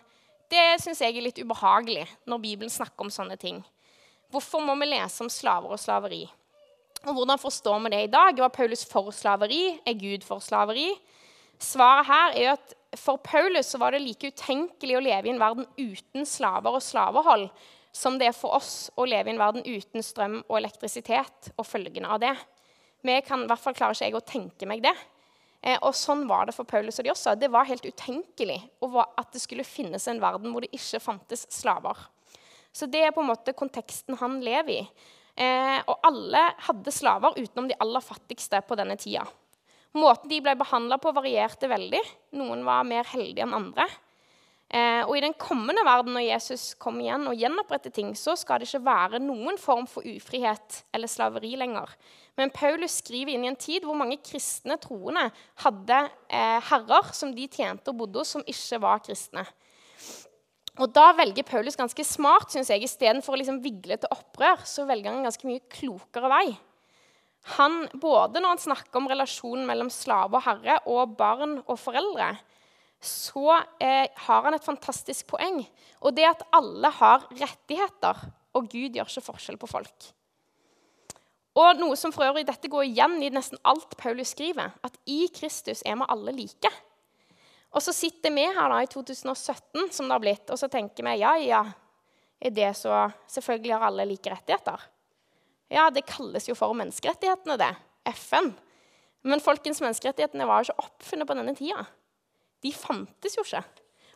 det 0.51 0.65
syns 0.83 1.01
jeg 1.01 1.17
er 1.17 1.25
litt 1.25 1.41
ubehagelig 1.41 2.05
når 2.29 2.43
Bibelen 2.43 2.73
snakker 2.73 3.07
om 3.07 3.13
sånne 3.13 3.37
ting. 3.41 3.63
Hvorfor 4.31 4.61
må 4.61 4.75
vi 4.77 4.91
lese 4.91 5.23
om 5.23 5.31
slaver 5.31 5.73
og 5.73 5.81
slaveri? 5.81 6.25
Og 7.07 7.13
Hvordan 7.15 7.39
forstår 7.39 7.79
vi 7.85 7.93
det 7.93 8.01
i 8.03 8.11
dag? 8.11 8.39
Var 8.43 8.53
Paulus 8.53 8.83
for 8.85 9.09
slaveri? 9.15 9.79
Er 9.87 9.97
Gud 9.97 10.25
for 10.27 10.43
slaveri? 10.43 10.89
Svaret 11.57 12.05
her 12.05 12.35
er 12.37 12.51
at 12.57 12.75
for 12.97 13.17
Paulus 13.21 13.73
var 13.79 13.93
det 13.93 14.03
like 14.03 14.29
utenkelig 14.29 14.97
å 14.97 15.03
leve 15.03 15.29
i 15.29 15.33
en 15.33 15.41
verden 15.41 15.65
uten 15.77 16.27
slaver 16.29 16.77
og 16.77 16.83
slavehold 16.83 17.49
som 17.97 18.17
det 18.19 18.29
er 18.29 18.35
for 18.35 18.57
oss 18.57 18.89
å 18.97 19.07
leve 19.09 19.31
i 19.31 19.33
en 19.33 19.41
verden 19.41 19.65
uten 19.65 20.05
strøm 20.05 20.39
og 20.43 20.57
elektrisitet 20.59 21.51
og 21.55 21.65
følgene 21.65 22.11
av 22.13 22.21
det. 22.21 22.35
Vi 23.05 23.19
kan, 23.25 23.43
i 23.43 23.49
hvert 23.49 23.61
fall 23.61 23.75
klarer 23.77 23.97
ikke 23.97 24.09
jeg 24.09 24.17
å 24.17 24.25
tenke 24.25 24.69
meg 24.69 24.83
det. 24.85 24.95
Eh, 25.61 25.77
og 25.81 25.95
sånn 25.97 26.25
var 26.29 26.47
det 26.47 26.55
for 26.55 26.69
Paulus 26.69 26.99
og 26.99 27.07
de 27.07 27.13
også. 27.13 27.35
Det 27.39 27.49
var 27.53 27.67
helt 27.69 27.85
utenkelig 27.85 28.59
at 28.81 29.33
det 29.33 29.41
skulle 29.41 29.67
finnes 29.67 30.07
en 30.07 30.21
verden 30.21 30.53
hvor 30.53 30.65
det 30.65 30.73
ikke 30.75 31.01
fantes 31.03 31.47
slaver. 31.53 32.07
Så 32.71 32.89
det 32.89 33.07
er 33.07 33.13
på 33.15 33.23
en 33.23 33.31
måte 33.31 33.55
konteksten 33.57 34.17
han 34.19 34.39
lever 34.43 34.73
i. 34.75 34.81
Eh, 35.37 35.79
og 35.85 36.01
alle 36.07 36.41
hadde 36.65 36.93
slaver 36.93 37.37
utenom 37.37 37.69
de 37.69 37.77
aller 37.81 38.03
fattigste 38.03 38.61
på 38.65 38.77
denne 38.77 38.97
tida. 38.97 39.25
Måten 39.97 40.29
de 40.29 40.39
ble 40.43 40.53
behandla 40.57 40.97
på, 41.01 41.13
varierte 41.15 41.69
veldig. 41.69 42.01
Noen 42.37 42.63
var 42.67 42.85
mer 42.85 43.07
heldige 43.09 43.45
enn 43.45 43.55
andre. 43.57 43.87
Eh, 44.67 45.03
og 45.05 45.13
I 45.15 45.23
den 45.23 45.35
kommende 45.39 45.85
verden, 45.87 46.11
når 46.17 46.25
Jesus 46.27 46.73
kommer 46.81 47.05
igjen 47.05 47.27
og 47.29 47.37
gjenoppretter 47.39 47.93
ting, 47.93 48.11
så 48.19 48.35
skal 48.37 48.59
det 48.59 48.67
ikke 48.67 48.83
være 48.85 49.21
noen 49.23 49.57
form 49.61 49.87
for 49.89 50.05
ufrihet 50.05 50.81
eller 50.93 51.09
slaveri 51.11 51.53
lenger. 51.59 51.93
Men 52.37 52.53
Paulus 52.53 52.99
skriver 53.01 53.33
inn 53.33 53.47
i 53.47 53.49
en 53.49 53.57
tid 53.57 53.85
hvor 53.85 53.97
mange 53.97 54.19
kristne 54.21 54.77
troende 54.81 55.25
hadde 55.63 56.01
eh, 56.29 56.59
herrer 56.69 57.09
som 57.17 57.33
de 57.33 57.47
tjente 57.49 57.89
og 57.89 58.03
bodde 58.03 58.21
hos, 58.21 58.35
som 58.35 58.45
ikke 58.45 58.81
var 58.83 59.01
kristne. 59.05 59.45
Og 60.77 60.91
Da 60.93 61.09
velger 61.17 61.45
Paulus 61.47 61.77
ganske 61.77 62.03
smart, 62.05 62.51
synes 62.53 62.69
jeg. 62.69 62.85
Istedenfor 62.85 63.33
å 63.33 63.39
liksom 63.41 63.63
vigle 63.63 63.97
til 63.97 64.13
opprør, 64.13 64.61
så 64.69 64.85
velger 64.85 65.09
han 65.09 65.23
en 65.23 65.29
ganske 65.29 65.49
mye 65.49 65.63
klokere 65.73 66.29
vei. 66.29 66.45
Han, 67.55 67.87
både 67.97 68.41
når 68.43 68.53
han 68.53 68.61
snakker 68.61 68.99
om 68.99 69.09
relasjonen 69.09 69.65
mellom 69.65 69.89
slave 69.93 70.37
og 70.37 70.45
herre 70.45 70.77
og 70.91 71.15
barn 71.17 71.57
og 71.63 71.79
foreldre, 71.79 72.35
så 73.01 73.61
eh, 73.81 74.05
har 74.27 74.45
han 74.45 74.57
et 74.57 74.65
fantastisk 74.65 75.29
poeng. 75.31 75.63
Og 76.05 76.13
det 76.17 76.27
at 76.29 76.45
alle 76.53 76.91
har 76.99 77.25
rettigheter, 77.31 78.21
og 78.57 78.69
Gud 78.69 78.97
gjør 78.97 79.09
ikke 79.09 79.27
forskjell 79.31 79.59
på 79.61 79.69
folk. 79.69 80.11
Og 81.57 81.79
noe 81.79 81.95
som 81.97 82.13
for 82.13 82.27
øvrig 82.27 82.45
Dette 82.47 82.69
går 82.69 82.85
igjen 82.85 83.17
i 83.23 83.31
nesten 83.33 83.59
alt 83.65 83.95
Paulus 83.97 84.35
skriver, 84.35 84.75
at 84.85 84.99
i 85.09 85.25
Kristus 85.33 85.81
er 85.85 85.97
vi 85.97 86.09
alle 86.13 86.35
like. 86.35 86.71
Og 87.73 87.83
så 87.83 87.93
sitter 87.93 88.33
vi 88.33 88.45
her 88.45 88.69
da 88.71 88.77
i 88.83 88.89
2017, 88.89 89.89
som 89.91 90.05
det 90.05 90.15
har 90.15 90.23
blitt, 90.23 90.53
og 90.53 90.59
så 90.59 90.69
tenker 90.71 91.05
vi 91.05 91.17
ja, 91.19 91.33
ja, 91.41 91.63
er 92.37 92.53
det 92.53 92.69
så 92.77 93.07
Selvfølgelig 93.27 93.73
har 93.73 93.87
alle 93.89 94.05
like 94.05 94.31
rettigheter. 94.31 94.85
Ja, 95.73 95.89
det 95.91 96.05
kalles 96.07 96.47
jo 96.47 96.55
for 96.55 96.77
menneskerettighetene, 96.77 97.57
det. 97.59 97.73
FN. 98.13 98.53
Men 99.27 99.43
folkens, 99.43 99.81
menneskerettighetene 99.83 100.45
var 100.47 100.61
jo 100.61 100.69
ikke 100.69 100.85
oppfunnet 100.85 101.27
på 101.27 101.35
denne 101.35 101.55
tida. 101.57 101.83
De 102.63 102.71
fantes 102.71 103.35
jo 103.35 103.43
ikke. 103.43 103.65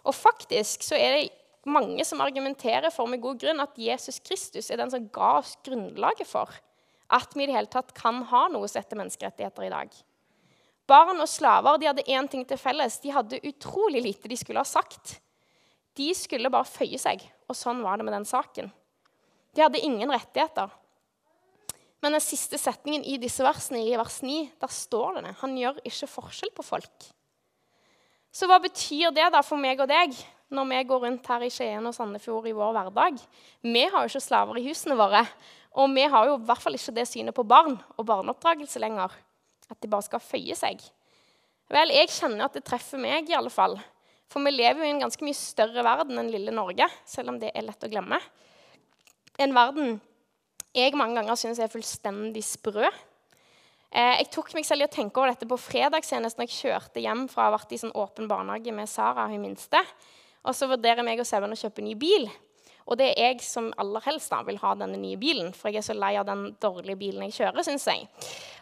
Og 0.07 0.15
faktisk 0.15 0.85
så 0.85 0.95
er 0.95 1.17
det 1.17 1.69
mange 1.69 2.05
som 2.07 2.23
argumenterer 2.23 2.93
for 2.93 3.09
med 3.09 3.21
god 3.21 3.41
grunn 3.41 3.61
at 3.61 3.75
Jesus 3.77 4.21
Kristus 4.23 4.71
er 4.71 4.79
den 4.79 4.93
som 4.93 5.09
ga 5.13 5.35
oss 5.41 5.57
grunnlaget 5.65 6.29
for 6.29 6.53
at 7.11 7.35
vi 7.35 7.43
i 7.43 7.49
det 7.49 7.57
hele 7.57 7.71
tatt 7.71 7.93
kan 7.97 8.21
ha 8.31 8.45
noe 8.51 8.69
som 8.69 8.81
heter 8.81 8.99
menneskerettigheter 8.99 9.67
i 9.67 9.73
dag. 9.73 9.93
Barn 10.89 11.21
og 11.23 11.29
slaver 11.29 11.79
de 11.79 11.87
hadde 11.89 12.07
én 12.09 12.27
ting 12.31 12.43
til 12.47 12.59
felles. 12.59 12.99
De 13.03 13.13
hadde 13.13 13.41
utrolig 13.47 14.01
lite 14.03 14.31
de 14.31 14.37
skulle 14.39 14.61
ha 14.61 14.67
sagt. 14.67 15.19
De 15.95 16.09
skulle 16.15 16.51
bare 16.51 16.67
føye 16.67 16.99
seg, 16.99 17.23
og 17.47 17.57
sånn 17.57 17.83
var 17.83 17.99
det 17.99 18.07
med 18.07 18.15
den 18.15 18.27
saken. 18.27 18.71
De 19.51 19.63
hadde 19.63 19.83
ingen 19.83 20.11
rettigheter. 20.11 20.71
Men 22.01 22.15
den 22.15 22.23
siste 22.23 22.57
setningen 22.57 23.03
i 23.05 23.19
disse 23.21 23.43
versene, 23.45 23.83
i 23.85 23.97
vers 23.99 24.21
9, 24.25 24.37
der 24.61 24.71
står 24.73 25.19
det 25.19 25.25
det. 25.27 25.33
Han 25.43 25.57
gjør 25.59 25.81
ikke 25.85 26.09
forskjell 26.09 26.53
på 26.57 26.65
folk. 26.65 27.09
Så 28.31 28.47
hva 28.47 28.57
betyr 28.63 29.11
det 29.13 29.27
da 29.33 29.43
for 29.43 29.59
meg 29.59 29.83
og 29.83 29.89
deg 29.91 30.15
når 30.51 30.67
vi 30.69 30.79
går 30.87 31.03
rundt 31.05 31.27
her 31.29 31.43
i 31.45 31.51
Skien 31.51 31.85
og 31.87 31.93
Sandefjord 31.95 32.47
i 32.49 32.55
vår 32.55 32.73
hverdag? 32.77 33.19
Vi 33.61 33.83
har 33.83 34.03
jo 34.03 34.11
ikke 34.11 34.23
slaver 34.23 34.59
i 34.59 34.65
husene 34.65 34.97
våre. 34.99 35.25
Og 35.79 35.91
vi 35.95 36.03
har 36.11 36.27
jo 36.27 36.35
i 36.35 36.45
hvert 36.47 36.63
fall 36.63 36.75
ikke 36.75 36.95
det 36.95 37.07
synet 37.07 37.35
på 37.35 37.47
barn 37.47 37.77
og 37.95 38.07
barneoppdragelse 38.07 38.81
lenger. 38.83 39.13
At 39.71 39.79
de 39.79 39.89
bare 39.91 40.07
skal 40.07 40.23
føye 40.23 40.57
seg. 40.57 40.83
Vel, 41.71 41.93
jeg 41.95 42.11
kjenner 42.11 42.49
at 42.49 42.57
det 42.57 42.65
treffer 42.67 42.99
meg, 42.99 43.29
i 43.29 43.37
alle 43.37 43.51
fall. 43.53 43.77
For 44.31 44.43
vi 44.43 44.51
lever 44.51 44.83
jo 44.83 44.89
i 44.89 44.93
en 44.95 45.03
ganske 45.05 45.23
mye 45.23 45.37
større 45.37 45.83
verden 45.87 46.19
enn 46.19 46.31
lille 46.31 46.51
Norge, 46.55 46.87
selv 47.07 47.31
om 47.31 47.39
det 47.39 47.53
er 47.55 47.63
lett 47.67 47.83
å 47.83 47.91
glemme. 47.91 48.19
En 49.39 49.55
verden 49.55 49.99
jeg 50.75 50.95
mange 50.95 51.17
ganger 51.19 51.39
syns 51.39 51.59
er 51.59 51.71
fullstendig 51.71 52.43
sprø. 52.47 52.87
Eh, 53.91 54.13
jeg 54.21 54.29
tok 54.31 54.53
meg 54.55 54.63
selv 54.63 54.85
i 54.85 54.87
å 54.87 54.91
tenke 54.91 55.19
over 55.19 55.33
dette 55.33 55.47
på 55.47 55.57
fredag 55.59 56.05
senest 56.07 56.39
når 56.39 56.47
jeg 56.47 56.59
kjørte 56.61 57.03
hjem 57.03 57.25
fra 57.31 57.43
å 57.43 57.49
ha 57.49 57.55
vært 57.57 57.73
i 57.75 57.79
sånn 57.81 57.91
åpen 57.99 58.29
barnehage 58.31 58.71
med 58.75 58.87
Sara, 58.87 59.27
hun 59.27 59.43
minste. 59.43 59.81
Og 60.47 60.55
så 60.55 60.69
vurderer 60.71 61.03
meg 61.03 61.19
og 61.19 61.27
Seven 61.27 61.51
å 61.51 61.59
kjøpe 61.59 61.83
ny 61.83 61.97
bil. 61.99 62.29
Og 62.89 62.97
det 62.99 63.11
er 63.11 63.31
jeg 63.31 63.43
som 63.45 63.69
aller 63.79 64.03
helst 64.07 64.31
da 64.33 64.41
vil 64.47 64.59
ha 64.61 64.73
denne 64.79 64.99
nye 64.99 65.19
bilen, 65.21 65.51
for 65.53 65.69
jeg 65.69 65.81
er 65.81 65.85
så 65.85 65.95
lei 65.97 66.15
av 66.19 66.25
den 66.27 66.49
dårlige 66.61 66.99
bilen 66.99 67.27
jeg 67.27 67.37
kjører, 67.37 67.65
syns 67.67 67.87
jeg. 67.91 68.07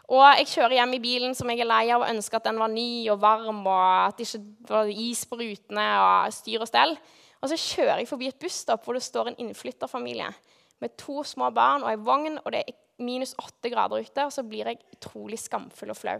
Og 0.09 0.23
jeg 0.39 0.49
kjører 0.55 0.79
hjem 0.79 0.97
i 0.97 1.01
bilen 1.03 1.38
som 1.38 1.49
jeg 1.51 1.61
er 1.63 1.69
lei 1.69 1.83
av 1.93 2.03
og 2.03 2.09
ønsker 2.09 2.39
at 2.39 2.49
den 2.49 2.59
var 2.61 2.71
ny 2.73 2.89
og 3.13 3.21
varm, 3.21 3.61
og 3.63 3.88
at 4.09 4.19
det 4.19 4.27
ikke 4.27 4.71
var 4.71 4.91
is 4.91 5.23
på 5.29 5.39
rutene 5.39 5.88
og 6.03 6.33
styr 6.33 6.65
og 6.65 6.69
stell. 6.69 6.95
Og 7.39 7.51
så 7.51 7.59
kjører 7.61 8.01
jeg 8.01 8.09
forbi 8.09 8.29
et 8.31 8.41
busstopp 8.41 8.83
hvor 8.83 8.97
det 8.97 9.05
står 9.05 9.31
en 9.31 9.39
innflytterfamilie 9.45 10.31
med 10.79 10.95
to 10.99 11.23
små 11.27 11.51
barn 11.55 11.85
og 11.85 11.91
ei 11.91 11.99
vogn, 12.01 12.39
og 12.41 12.51
det 12.55 12.63
er 12.63 12.77
minus 13.03 13.35
åtte 13.39 13.71
grader 13.71 14.03
ute, 14.03 14.25
og 14.25 14.33
så 14.33 14.43
blir 14.43 14.67
jeg 14.67 14.81
utrolig 14.97 15.39
skamfull 15.39 15.93
og 15.93 15.99
flau. 15.99 16.19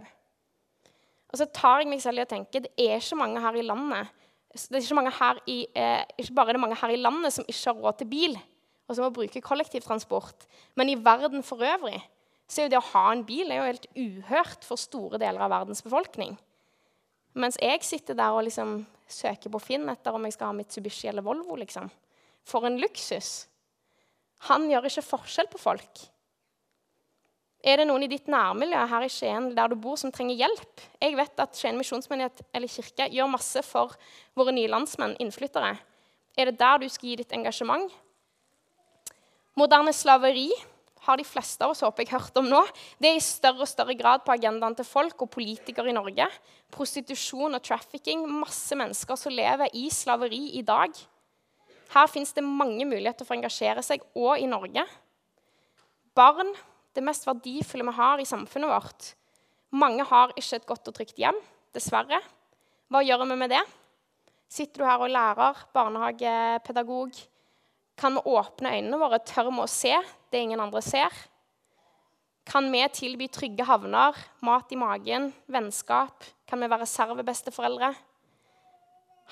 Og 1.30 1.38
så 1.38 1.46
tar 1.54 1.82
jeg 1.82 1.90
meg 1.90 2.02
selv 2.02 2.22
i 2.22 2.24
å 2.24 2.30
tenke 2.30 2.62
det 2.62 2.72
er 2.80 2.98
ikke 2.98 3.18
mange 3.20 3.42
her 3.42 3.58
i 3.58 3.66
landet 3.66 4.16
det 4.50 4.76
er 4.76 4.82
ikke, 4.82 4.98
mange 4.98 5.12
her 5.14 5.40
i, 5.46 5.58
eh, 5.78 6.04
ikke 6.18 6.34
bare 6.34 6.48
er 6.50 6.58
det 6.58 6.60
mange 6.60 6.78
her 6.80 6.90
i 6.90 6.98
landet 6.98 7.32
som 7.32 7.44
ikke 7.46 7.70
har 7.70 7.82
råd 7.82 7.98
til 7.98 8.10
bil, 8.10 8.38
og 8.88 8.96
som 8.96 9.06
må 9.06 9.10
bruke 9.14 9.42
kollektivtransport, 9.44 10.46
men 10.74 10.90
i 10.90 10.98
verden 10.98 11.44
for 11.46 11.62
øvrig 11.62 12.00
så 12.50 12.60
er 12.60 12.66
jo 12.66 12.72
det 12.72 12.80
å 12.80 12.90
ha 12.90 13.04
en 13.12 13.22
bil 13.22 13.52
er 13.52 13.60
jo 13.60 13.68
helt 13.68 13.86
uhørt 13.94 14.64
for 14.66 14.80
store 14.80 15.20
deler 15.22 15.44
av 15.44 15.52
verdens 15.52 15.84
befolkning. 15.86 16.34
Mens 17.38 17.58
jeg 17.62 17.84
sitter 17.86 18.16
der 18.18 18.34
og 18.34 18.42
liksom 18.48 18.80
søker 19.06 19.52
på 19.52 19.60
Finn 19.62 19.86
etter 19.92 20.16
om 20.16 20.24
jeg 20.26 20.34
skal 20.34 20.50
ha 20.50 20.56
Mitsubishi 20.56 21.06
eller 21.06 21.22
Volvo. 21.22 21.54
liksom. 21.54 21.86
For 22.42 22.66
en 22.66 22.80
luksus. 22.82 23.46
Han 24.48 24.66
gjør 24.70 24.88
ikke 24.88 25.06
forskjell 25.06 25.50
på 25.52 25.60
folk. 25.62 26.02
Er 27.60 27.76
det 27.76 27.86
noen 27.90 28.06
i 28.06 28.08
ditt 28.08 28.28
nærmiljø 28.30 28.86
her 28.88 29.04
i 29.04 29.10
Skien 29.12 29.50
der 29.56 29.68
du 29.68 29.76
bor, 29.76 29.98
som 30.00 30.12
trenger 30.12 30.38
hjelp? 30.38 30.84
Jeg 31.02 31.16
vet 31.18 31.42
at 31.44 31.58
Skien 31.58 31.76
misjonsmenighet 31.76 32.40
eller 32.56 32.72
kirke 32.72 33.10
gjør 33.12 33.28
masse 33.28 33.62
for 33.66 33.96
våre 34.38 34.54
nye 34.56 34.70
landsmenn, 34.72 35.18
innflyttere. 35.20 35.74
Er 36.38 36.48
det 36.48 36.60
der 36.60 36.80
du 36.80 36.88
skal 36.88 37.10
gi 37.10 37.18
ditt 37.20 37.34
engasjement? 37.36 37.92
Moderne 39.60 39.92
slaveri 39.92 40.48
har 41.04 41.20
de 41.20 41.24
fleste 41.24 41.64
av 41.64 41.74
oss 41.74 41.82
håper 41.84 42.04
jeg 42.04 42.14
hørt 42.14 42.40
om 42.40 42.48
nå. 42.48 42.60
Det 43.00 43.10
er 43.10 43.18
i 43.18 43.24
større 43.24 43.64
og 43.64 43.68
større 43.68 43.96
grad 43.98 44.24
på 44.24 44.32
agendaen 44.32 44.76
til 44.78 44.88
folk 44.88 45.20
og 45.24 45.32
politikere 45.32 45.92
i 45.92 45.96
Norge. 45.96 46.26
Prostitusjon 46.72 47.56
og 47.56 47.64
trafficking. 47.64 48.24
Masse 48.40 48.76
mennesker 48.76 49.20
som 49.20 49.36
lever 49.36 49.72
i 49.76 49.88
slaveri 49.92 50.42
i 50.60 50.64
dag. 50.64 50.96
Her 51.92 52.08
fins 52.08 52.32
det 52.36 52.44
mange 52.46 52.86
muligheter 52.86 53.26
for 53.26 53.34
å 53.34 53.40
engasjere 53.40 53.82
seg, 53.84 54.04
og 54.14 54.38
i 54.38 54.48
Norge. 54.48 54.84
Barn 56.14 56.52
det 57.00 57.08
mest 57.08 57.26
verdifulle 57.26 57.86
vi 57.88 57.96
har 57.96 58.20
i 58.20 58.28
samfunnet 58.28 58.70
vårt. 58.70 59.10
Mange 59.72 60.04
har 60.04 60.34
ikke 60.36 60.60
et 60.60 60.68
godt 60.68 60.90
og 60.90 60.96
trygt 60.96 61.20
hjem, 61.20 61.38
dessverre. 61.74 62.20
Hva 62.90 63.02
gjør 63.06 63.24
vi 63.24 63.38
med 63.38 63.52
det? 63.54 63.62
Sitter 64.50 64.82
du 64.82 64.88
her 64.88 65.02
og 65.04 65.12
lærer, 65.14 65.60
barnehagepedagog? 65.74 67.14
Kan 68.00 68.16
vi 68.16 68.32
åpne 68.34 68.74
øynene 68.74 68.98
våre? 68.98 69.20
Tør 69.22 69.48
vi 69.48 69.62
å 69.62 69.70
se 69.70 69.94
det 70.32 70.42
ingen 70.42 70.60
andre 70.62 70.82
ser? 70.82 71.14
Kan 72.50 72.66
vi 72.72 72.82
tilby 72.90 73.28
trygge 73.30 73.66
havner, 73.68 74.16
mat 74.42 74.72
i 74.74 74.78
magen, 74.80 75.30
vennskap? 75.46 76.26
Kan 76.50 76.60
vi 76.60 76.68
være 76.70 76.82
reservebesteforeldre? 76.82 77.92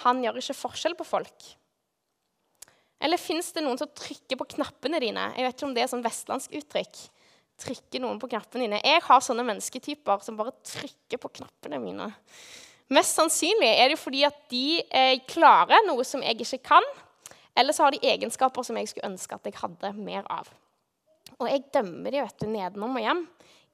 Han 0.04 0.22
gjør 0.22 0.38
ikke 0.38 0.60
forskjell 0.60 0.94
på 0.94 1.08
folk. 1.08 1.52
Eller 3.02 3.18
fins 3.18 3.50
det 3.54 3.64
noen 3.64 3.78
som 3.80 3.90
trykker 3.90 4.38
på 4.38 4.52
knappene 4.54 5.00
dine? 5.02 5.32
Jeg 5.34 5.46
vet 5.46 5.56
ikke 5.56 5.66
om 5.66 5.74
det 5.74 5.82
er 5.82 5.90
sånn 5.90 6.06
vestlandsk 6.06 6.54
uttrykk 6.60 7.08
trykker 7.58 8.02
noen 8.02 8.20
på 8.22 8.30
knappene 8.30 8.66
dine. 8.66 8.80
Jeg 8.84 9.02
har 9.04 9.24
sånne 9.24 9.44
mennesketyper 9.46 10.22
som 10.24 10.38
bare 10.38 10.54
trykker 10.66 11.20
på 11.20 11.32
knappene 11.40 11.80
mine. 11.82 12.08
Mest 12.94 13.18
sannsynlig 13.18 13.68
er 13.68 13.92
det 13.92 13.98
fordi 14.00 14.22
at 14.24 14.38
de 14.52 14.80
eh, 14.80 15.18
klarer 15.28 15.84
noe 15.86 16.06
som 16.08 16.22
jeg 16.24 16.38
ikke 16.40 16.62
kan. 16.70 16.86
Eller 17.58 17.74
så 17.74 17.84
har 17.84 17.94
de 17.94 18.00
egenskaper 18.06 18.64
som 18.64 18.78
jeg 18.78 18.88
skulle 18.90 19.10
ønske 19.10 19.34
at 19.34 19.48
jeg 19.48 19.58
hadde 19.58 19.92
mer 19.98 20.24
av. 20.30 20.48
Og 21.38 21.48
jeg 21.50 21.66
dømmer 21.74 22.14
de 22.14 22.22
vet 22.22 22.40
du, 22.40 22.48
nedenom 22.50 22.96
og 22.96 23.04
hjem. 23.04 23.24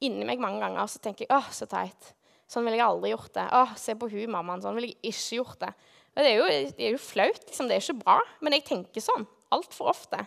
Inni 0.04 0.26
meg 0.26 0.42
mange 0.42 0.64
ganger 0.64 0.88
så 0.90 1.00
tenker 1.04 1.26
jeg 1.26 1.34
åh, 1.36 1.50
så 1.54 1.68
teit. 1.70 2.14
Sånn 2.50 2.66
ville 2.66 2.78
jeg 2.80 2.86
aldri 2.86 3.12
gjort 3.12 3.34
det. 3.36 3.44
Åh, 3.56 3.74
se 3.80 3.94
på 3.98 4.08
hun 4.10 4.32
mammaen. 4.34 4.64
Sånn 4.64 4.76
ville 4.76 4.92
jeg 4.92 5.12
ikke 5.12 5.38
gjort 5.38 5.60
det. 5.62 5.72
Det 6.14 6.24
er, 6.30 6.34
jo, 6.38 6.48
det 6.78 6.86
er 6.86 6.94
jo 6.94 7.02
flaut. 7.02 7.44
Liksom. 7.48 7.68
Det 7.68 7.76
er 7.76 7.84
ikke 7.84 8.02
bra. 8.02 8.18
Men 8.44 8.56
jeg 8.56 8.66
tenker 8.68 9.04
sånn 9.04 9.24
altfor 9.54 9.92
ofte. 9.94 10.20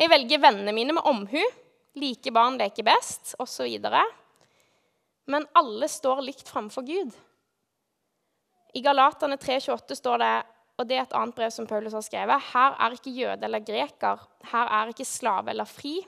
Jeg 0.00 0.10
velger 0.12 0.42
vennene 0.42 0.74
mine 0.74 0.96
med 0.96 1.06
omhu. 1.08 1.40
Like 1.98 2.32
barn 2.32 2.56
leker 2.60 2.86
best, 2.86 3.34
osv. 3.42 3.68
Men 5.28 5.46
alle 5.58 5.88
står 5.88 6.22
likt 6.24 6.48
framfor 6.48 6.86
Gud. 6.86 7.12
I 8.72 8.80
Galatane 8.80 9.36
3,28 9.36 9.98
står 10.00 10.22
det, 10.22 10.32
og 10.80 10.88
det 10.88 10.96
er 10.96 11.04
et 11.04 11.14
annet 11.18 11.36
brev 11.36 11.50
som 11.52 11.66
Paulus 11.68 11.92
har 11.92 12.04
skrevet, 12.06 12.48
her 12.54 12.78
er 12.80 12.96
ikke 12.96 13.12
jøde 13.12 13.44
eller 13.44 13.60
greker, 13.60 14.22
her 14.48 14.70
er 14.80 14.92
ikke 14.94 15.04
slave 15.06 15.52
eller 15.52 15.68
fri, 15.68 15.98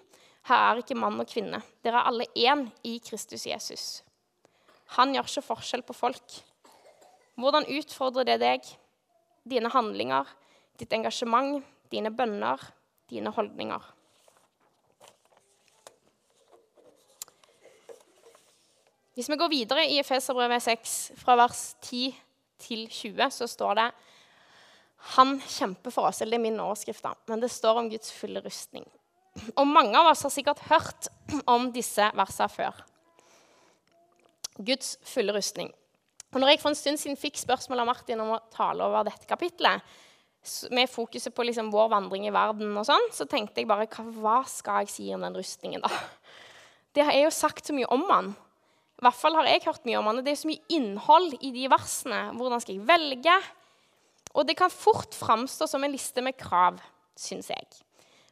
her 0.49 0.63
er 0.71 0.81
ikke 0.81 0.97
mann 0.97 1.21
og 1.21 1.29
kvinne. 1.29 1.61
Dere 1.85 2.01
er 2.01 2.09
alle 2.09 2.27
én 2.33 2.65
i 2.85 2.97
Kristus 3.05 3.45
Jesus. 3.49 3.85
Han 4.97 5.13
gjør 5.15 5.29
ikke 5.29 5.45
forskjell 5.45 5.85
på 5.85 5.97
folk. 5.97 6.39
Hvordan 7.41 7.69
utfordrer 7.77 8.29
det 8.29 8.39
deg, 8.41 8.73
dine 9.45 9.69
handlinger, 9.73 10.29
ditt 10.81 10.93
engasjement, 10.97 11.61
dine 11.93 12.13
bønner, 12.15 12.61
dine 13.13 13.33
holdninger? 13.35 13.85
Hvis 19.15 19.31
vi 19.31 19.39
går 19.39 19.51
videre 19.53 19.85
i 19.87 20.01
Efeserbrevet 20.03 20.63
6, 20.63 20.95
fra 21.21 21.37
vers 21.39 21.63
10 21.87 22.09
til 22.65 22.89
20, 22.91 23.31
så 23.31 23.47
står 23.47 23.79
det 23.79 23.91
Han 25.15 25.37
kjemper 25.39 25.93
for 25.95 26.09
oss. 26.09 26.23
Eller 26.23 26.39
det 26.39 26.41
er 26.41 26.47
min 26.49 26.61
overskrift, 26.65 27.05
da. 27.05 27.13
Men 27.31 27.43
det 27.43 27.53
står 27.53 27.79
om 27.79 27.91
Guds 27.93 28.11
fulle 28.13 28.43
rustning. 28.43 28.87
Og 29.55 29.67
mange 29.67 29.99
av 29.99 30.09
oss 30.11 30.25
har 30.27 30.33
sikkert 30.33 30.63
hørt 30.71 31.09
om 31.51 31.69
disse 31.75 32.09
versene 32.17 32.51
før. 32.51 32.83
Guds 34.59 34.97
fulle 35.07 35.35
rustning. 35.35 35.71
Og 36.33 36.41
når 36.41 36.55
jeg 36.55 36.63
for 36.63 36.73
en 36.73 36.79
stund 36.79 36.99
siden 36.99 37.19
fikk 37.19 37.39
spørsmål 37.39 37.85
av 37.85 37.91
Martin 37.93 38.23
om 38.23 38.33
å 38.35 38.43
tale 38.55 38.87
over 38.87 39.07
dette 39.07 39.29
kapitlet, 39.31 39.83
med 40.75 40.91
fokuset 40.91 41.33
på 41.33 41.47
liksom 41.47 41.71
vår 41.73 41.87
vandring 41.93 42.27
i 42.29 42.35
verden, 42.35 42.75
og 42.77 42.85
sånn, 42.85 43.07
så 43.15 43.25
tenkte 43.31 43.63
jeg 43.63 43.69
bare 43.71 43.87
hva 44.19 44.43
skal 44.49 44.83
jeg 44.83 44.93
si 44.93 45.07
om 45.15 45.23
den 45.25 45.39
rustningen, 45.39 45.85
da? 45.85 45.89
Det 46.95 47.07
er 47.07 47.25
jo 47.25 47.31
sagt 47.33 47.67
så 47.67 47.75
mye 47.75 47.89
om 47.91 48.05
den. 48.07 48.35
I 48.95 49.05
hvert 49.05 49.19
fall 49.19 49.37
har 49.37 49.49
jeg 49.49 49.65
hørt 49.65 49.87
mye 49.89 49.99
om 49.99 50.09
han, 50.09 50.21
og 50.21 50.25
Det 50.25 50.33
er 50.33 50.41
så 50.41 50.51
mye 50.51 50.73
innhold 50.73 51.35
i 51.41 51.51
de 51.55 51.69
versene. 51.71 52.21
Hvordan 52.39 52.63
skal 52.63 52.77
jeg 52.77 52.89
velge? 52.89 53.39
Og 54.35 54.47
det 54.47 54.57
kan 54.59 54.73
fort 54.73 55.15
framstå 55.15 55.67
som 55.71 55.85
en 55.85 55.95
liste 55.95 56.23
med 56.23 56.39
krav, 56.39 56.79
syns 57.19 57.51
jeg. 57.51 57.67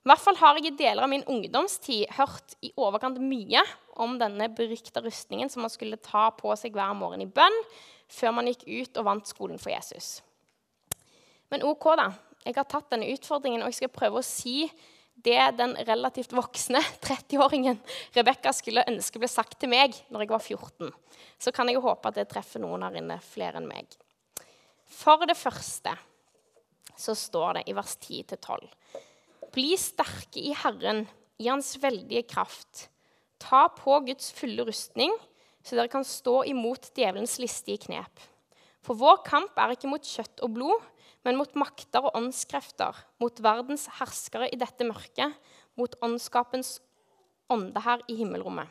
I 0.03 0.11
hvert 0.11 0.23
fall 0.23 0.39
har 0.41 0.59
jeg 0.59 0.73
i 0.73 0.77
deler 0.79 1.05
av 1.05 1.11
min 1.11 1.23
ungdomstid 1.31 2.11
hørt 2.17 2.57
i 2.67 2.73
overkant 2.75 3.21
mye 3.23 3.63
om 4.03 4.17
denne 4.19 4.49
berykta 4.51 5.03
rustningen 5.05 5.51
som 5.51 5.63
man 5.63 5.71
skulle 5.71 6.01
ta 6.03 6.29
på 6.35 6.51
seg 6.59 6.75
hver 6.75 6.91
morgen 6.99 7.23
i 7.23 7.31
bønn 7.31 7.59
før 8.11 8.35
man 8.35 8.51
gikk 8.51 8.65
ut 8.67 8.99
og 8.99 9.07
vant 9.07 9.31
skolen 9.31 9.63
for 9.63 9.71
Jesus. 9.71 10.17
Men 11.55 11.63
OK, 11.69 11.87
da. 12.01 12.11
Jeg 12.43 12.57
har 12.57 12.67
tatt 12.67 12.91
denne 12.91 13.07
utfordringen, 13.13 13.63
og 13.63 13.71
jeg 13.71 13.85
skal 13.85 13.95
prøve 13.95 14.19
å 14.19 14.27
si 14.27 14.65
det 15.15 15.57
den 15.59 15.75
relativt 15.87 16.33
voksne 16.35 16.81
30-åringen 17.07 17.79
Rebekka 18.17 18.53
skulle 18.57 18.87
ønske 18.89 19.21
ble 19.23 19.31
sagt 19.31 19.59
til 19.61 19.71
meg 19.73 19.97
når 20.11 20.25
jeg 20.25 20.33
var 20.33 20.47
14. 20.47 20.95
Så 21.39 21.53
kan 21.55 21.69
jeg 21.69 21.79
jo 21.79 21.85
håpe 21.87 22.11
at 22.11 22.19
det 22.19 22.29
treffer 22.31 22.63
noen 22.63 22.85
her 22.87 22.99
inne 23.03 23.19
flere 23.25 23.61
enn 23.61 23.69
meg. 23.71 23.91
For 24.93 25.25
det 25.29 25.39
første 25.39 25.95
så 26.99 27.15
står 27.17 27.59
det 27.59 27.67
i 27.71 27.75
vers 27.77 27.97
10-12.: 27.97 28.67
Bli 29.55 29.77
sterke 29.81 30.43
i 30.43 30.53
Herren, 30.57 31.07
i 31.41 31.49
Hans 31.49 31.75
veldige 31.83 32.27
kraft. 32.29 32.89
Ta 33.43 33.67
på 33.75 33.99
Guds 34.07 34.31
fulle 34.37 34.67
rustning, 34.69 35.15
så 35.63 35.79
dere 35.79 35.91
kan 35.91 36.05
stå 36.07 36.43
imot 36.51 36.93
djevelens 36.95 37.39
listige 37.43 37.87
knep. 37.87 38.23
For 38.83 38.99
vår 38.99 39.23
kamp 39.27 39.59
er 39.59 39.75
ikke 39.75 39.91
mot 39.91 40.07
kjøtt 40.07 40.43
og 40.43 40.55
blod, 40.57 40.87
men 41.27 41.39
mot 41.39 41.55
makter 41.59 42.03
og 42.03 42.17
åndskrefter, 42.19 42.97
mot 43.23 43.43
verdens 43.45 43.87
herskere 43.99 44.49
i 44.51 44.59
dette 44.59 44.87
mørket, 44.87 45.35
mot 45.79 45.95
åndskapens 46.05 46.81
ånde 47.53 47.83
her 47.85 48.03
i 48.11 48.17
himmelrommet. 48.19 48.69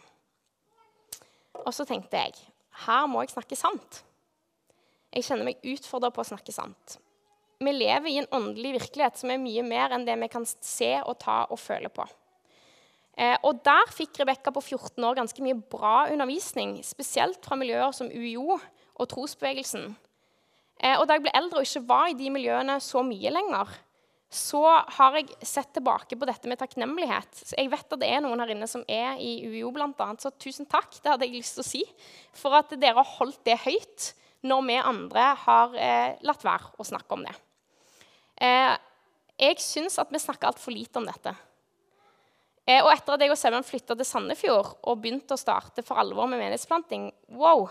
Og 1.62 1.74
så 1.75 1.86
tenkte 1.88 2.17
jeg 2.17 2.36
her 2.86 3.08
må 3.12 3.24
jeg 3.24 3.34
snakke 3.34 3.58
sant. 3.60 4.01
Jeg 5.12 5.27
kjenner 5.27 5.50
meg 5.50 5.65
utfordra 5.67 6.12
på 6.13 6.24
å 6.24 6.29
snakke 6.29 6.53
sant. 6.55 6.98
Vi 7.62 7.72
lever 7.75 8.10
i 8.10 8.17
en 8.22 8.29
åndelig 8.34 8.77
virkelighet 8.79 9.20
som 9.20 9.34
er 9.34 9.41
mye 9.41 9.63
mer 9.65 9.93
enn 9.93 10.08
det 10.08 10.15
vi 10.24 10.29
kan 10.31 10.48
se 10.48 10.93
og 11.03 11.17
ta 11.22 11.43
og 11.51 11.60
føle 11.62 11.91
på. 11.93 12.08
Eh, 13.20 13.36
og 13.46 13.60
Der 13.65 13.91
fikk 13.91 14.22
Rebekka 14.22 14.53
på 14.55 14.63
14 14.63 15.03
år 15.03 15.20
ganske 15.20 15.43
mye 15.43 15.60
bra 15.60 16.08
undervisning, 16.10 16.79
spesielt 16.84 17.43
fra 17.46 17.60
miljøer 17.60 17.91
som 17.93 18.10
UiO 18.10 18.55
og 18.55 19.10
trosbevegelsen. 19.12 19.91
Eh, 20.82 20.98
og 20.98 21.06
da 21.08 21.16
jeg 21.16 21.26
ble 21.28 21.34
eldre 21.38 21.62
og 21.62 21.68
ikke 21.68 21.86
var 21.88 22.10
i 22.10 22.18
de 22.18 22.34
miljøene 22.34 22.80
så 22.82 23.04
mye 23.06 23.32
lenger, 23.34 23.72
så 24.32 24.62
har 24.96 25.18
jeg 25.20 25.34
sett 25.44 25.74
tilbake 25.76 26.16
på 26.16 26.28
dette 26.28 26.48
med 26.48 26.60
takknemlighet. 26.62 27.36
Så 27.36 27.58
jeg 27.60 27.70
vet 27.74 27.94
at 27.94 28.00
det 28.00 28.08
er 28.08 28.22
noen 28.24 28.40
her 28.40 28.54
inne 28.54 28.70
som 28.70 28.86
er 28.88 29.20
i 29.20 29.42
UiO, 29.44 29.74
bl.a. 29.76 30.08
Så 30.24 30.32
tusen 30.40 30.70
takk. 30.72 30.96
Det 31.04 31.12
hadde 31.12 31.28
jeg 31.28 31.42
lyst 31.42 31.58
til 31.58 31.66
å 31.66 31.68
si. 31.68 31.82
For 32.40 32.56
at 32.56 32.72
dere 32.80 32.96
har 33.02 33.16
holdt 33.18 33.44
det 33.48 33.60
høyt 33.66 34.14
når 34.48 34.64
vi 34.70 34.80
andre 34.80 35.26
har 35.44 35.76
eh, 35.78 36.16
latt 36.26 36.48
være 36.48 36.72
å 36.80 36.88
snakke 36.88 37.18
om 37.18 37.28
det. 37.28 37.36
Eh, 38.42 38.74
jeg 39.42 39.60
syns 39.62 40.00
at 40.02 40.10
vi 40.14 40.22
snakker 40.24 40.50
altfor 40.50 40.74
lite 40.74 41.02
om 41.02 41.06
dette. 41.12 41.36
Eh, 42.66 42.80
og 42.80 42.92
etter 42.94 43.18
at 43.18 43.26
jeg 43.26 43.34
og 43.34 43.40
Seven 43.40 43.68
flytta 43.68 44.00
til 44.00 44.08
Sandefjord 44.08 44.74
og 44.80 45.04
begynte 45.04 45.36
å 45.36 45.44
starte 45.44 45.84
for 45.86 46.00
alvor 46.02 46.30
med 46.32 46.40
menighetsplanting, 46.40 47.10
wow, 47.36 47.68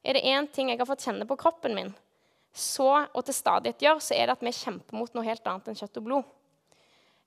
er 0.00 0.16
det 0.16 0.26
én 0.30 0.48
ting 0.50 0.72
jeg 0.72 0.80
har 0.80 0.88
fått 0.88 1.04
kjenne 1.04 1.26
på 1.28 1.36
kroppen 1.38 1.76
min, 1.76 1.92
så, 2.58 2.88
og 3.14 3.24
til 3.24 3.36
stadighet 3.36 3.84
gjør, 3.84 4.02
så 4.02 4.16
er 4.16 4.28
det 4.28 4.36
at 4.38 4.44
vi 4.44 4.54
kjemper 4.54 4.98
mot 4.98 5.14
noe 5.14 5.26
helt 5.26 5.46
annet 5.46 5.70
enn 5.70 5.78
kjøtt 5.78 6.00
og 6.00 6.06
blod. 6.08 6.34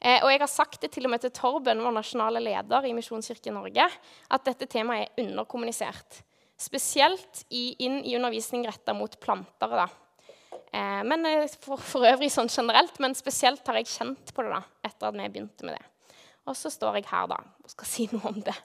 Eh, 0.02 0.18
og 0.26 0.32
jeg 0.32 0.42
har 0.42 0.50
sagt 0.50 0.82
det 0.82 0.92
til 0.96 1.06
og 1.06 1.14
med 1.14 1.22
til 1.22 1.34
Torben, 1.36 1.84
vår 1.86 1.94
nasjonale 1.94 2.42
leder 2.42 2.88
i 2.90 2.94
Misjonskirken 2.98 3.54
Norge, 3.54 3.86
at 3.86 4.48
dette 4.48 4.68
temaet 4.70 5.12
er 5.12 5.26
underkommunisert. 5.26 6.24
Spesielt 6.62 7.44
i, 7.50 7.76
inn 7.86 8.00
i 8.02 8.16
undervisning 8.18 8.66
retta 8.66 8.96
mot 8.98 9.14
plantere. 9.22 9.86
da. 9.86 10.58
Eh, 10.74 11.02
men 11.06 11.26
eh, 11.30 11.46
for, 11.62 11.78
for, 11.78 12.08
øvrig 12.10 12.32
sånn 12.34 12.50
generelt, 12.52 12.98
men 13.04 13.18
spesielt 13.18 13.68
har 13.70 13.78
jeg 13.78 13.92
kjent 13.94 14.34
på 14.34 14.46
det 14.46 14.56
da, 14.56 14.64
etter 14.90 15.12
at 15.12 15.20
vi 15.20 15.30
begynte 15.36 15.70
med 15.70 15.78
det. 15.78 16.16
Og 16.50 16.58
så 16.58 16.72
står 16.74 16.98
jeg 16.98 17.10
her 17.12 17.30
da, 17.30 17.38
og 17.62 17.74
skal 17.76 17.92
si 17.92 18.10
noe 18.14 18.34
om 18.34 18.42
det. 18.42 18.58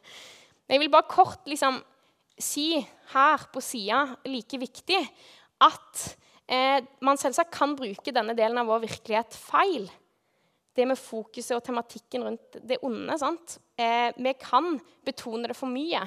Jeg 0.73 0.83
vil 0.83 0.93
bare 0.93 1.11
kort 1.11 1.45
liksom, 1.47 1.83
si 2.41 2.73
her 3.13 3.51
på 3.53 3.63
sida 3.65 4.07
like 4.27 4.59
viktig 4.61 5.03
at 5.65 6.07
eh, 6.49 6.83
man 7.05 7.21
selvsagt 7.21 7.55
kan 7.55 7.75
bruke 7.79 8.15
denne 8.15 8.35
delen 8.39 8.59
av 8.61 8.69
vår 8.71 8.85
virkelighet 8.87 9.37
feil. 9.37 9.89
Det 10.77 10.85
med 10.89 11.01
fokuset 11.01 11.57
og 11.57 11.65
tematikken 11.65 12.27
rundt 12.27 12.59
det 12.69 12.79
onde. 12.85 13.17
Eh, 13.81 14.13
vi 14.17 14.35
kan 14.41 14.77
betone 15.07 15.49
det 15.49 15.57
for 15.57 15.73
mye. 15.73 16.03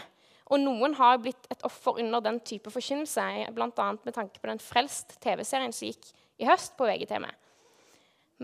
Og 0.50 0.62
noen 0.62 0.96
har 0.98 1.20
blitt 1.22 1.46
et 1.54 1.64
offer 1.68 2.00
under 2.02 2.24
den 2.26 2.40
type 2.42 2.72
forkynnelse, 2.74 3.26
bl.a. 3.54 3.90
med 3.94 4.16
tanke 4.16 4.42
på 4.42 4.50
den 4.50 4.62
Frelst 4.62 5.20
TV-serien 5.22 5.74
som 5.76 5.92
gikk 5.92 6.10
i 6.42 6.48
høst 6.50 6.74
på 6.78 6.88
VGTV. 6.90 7.28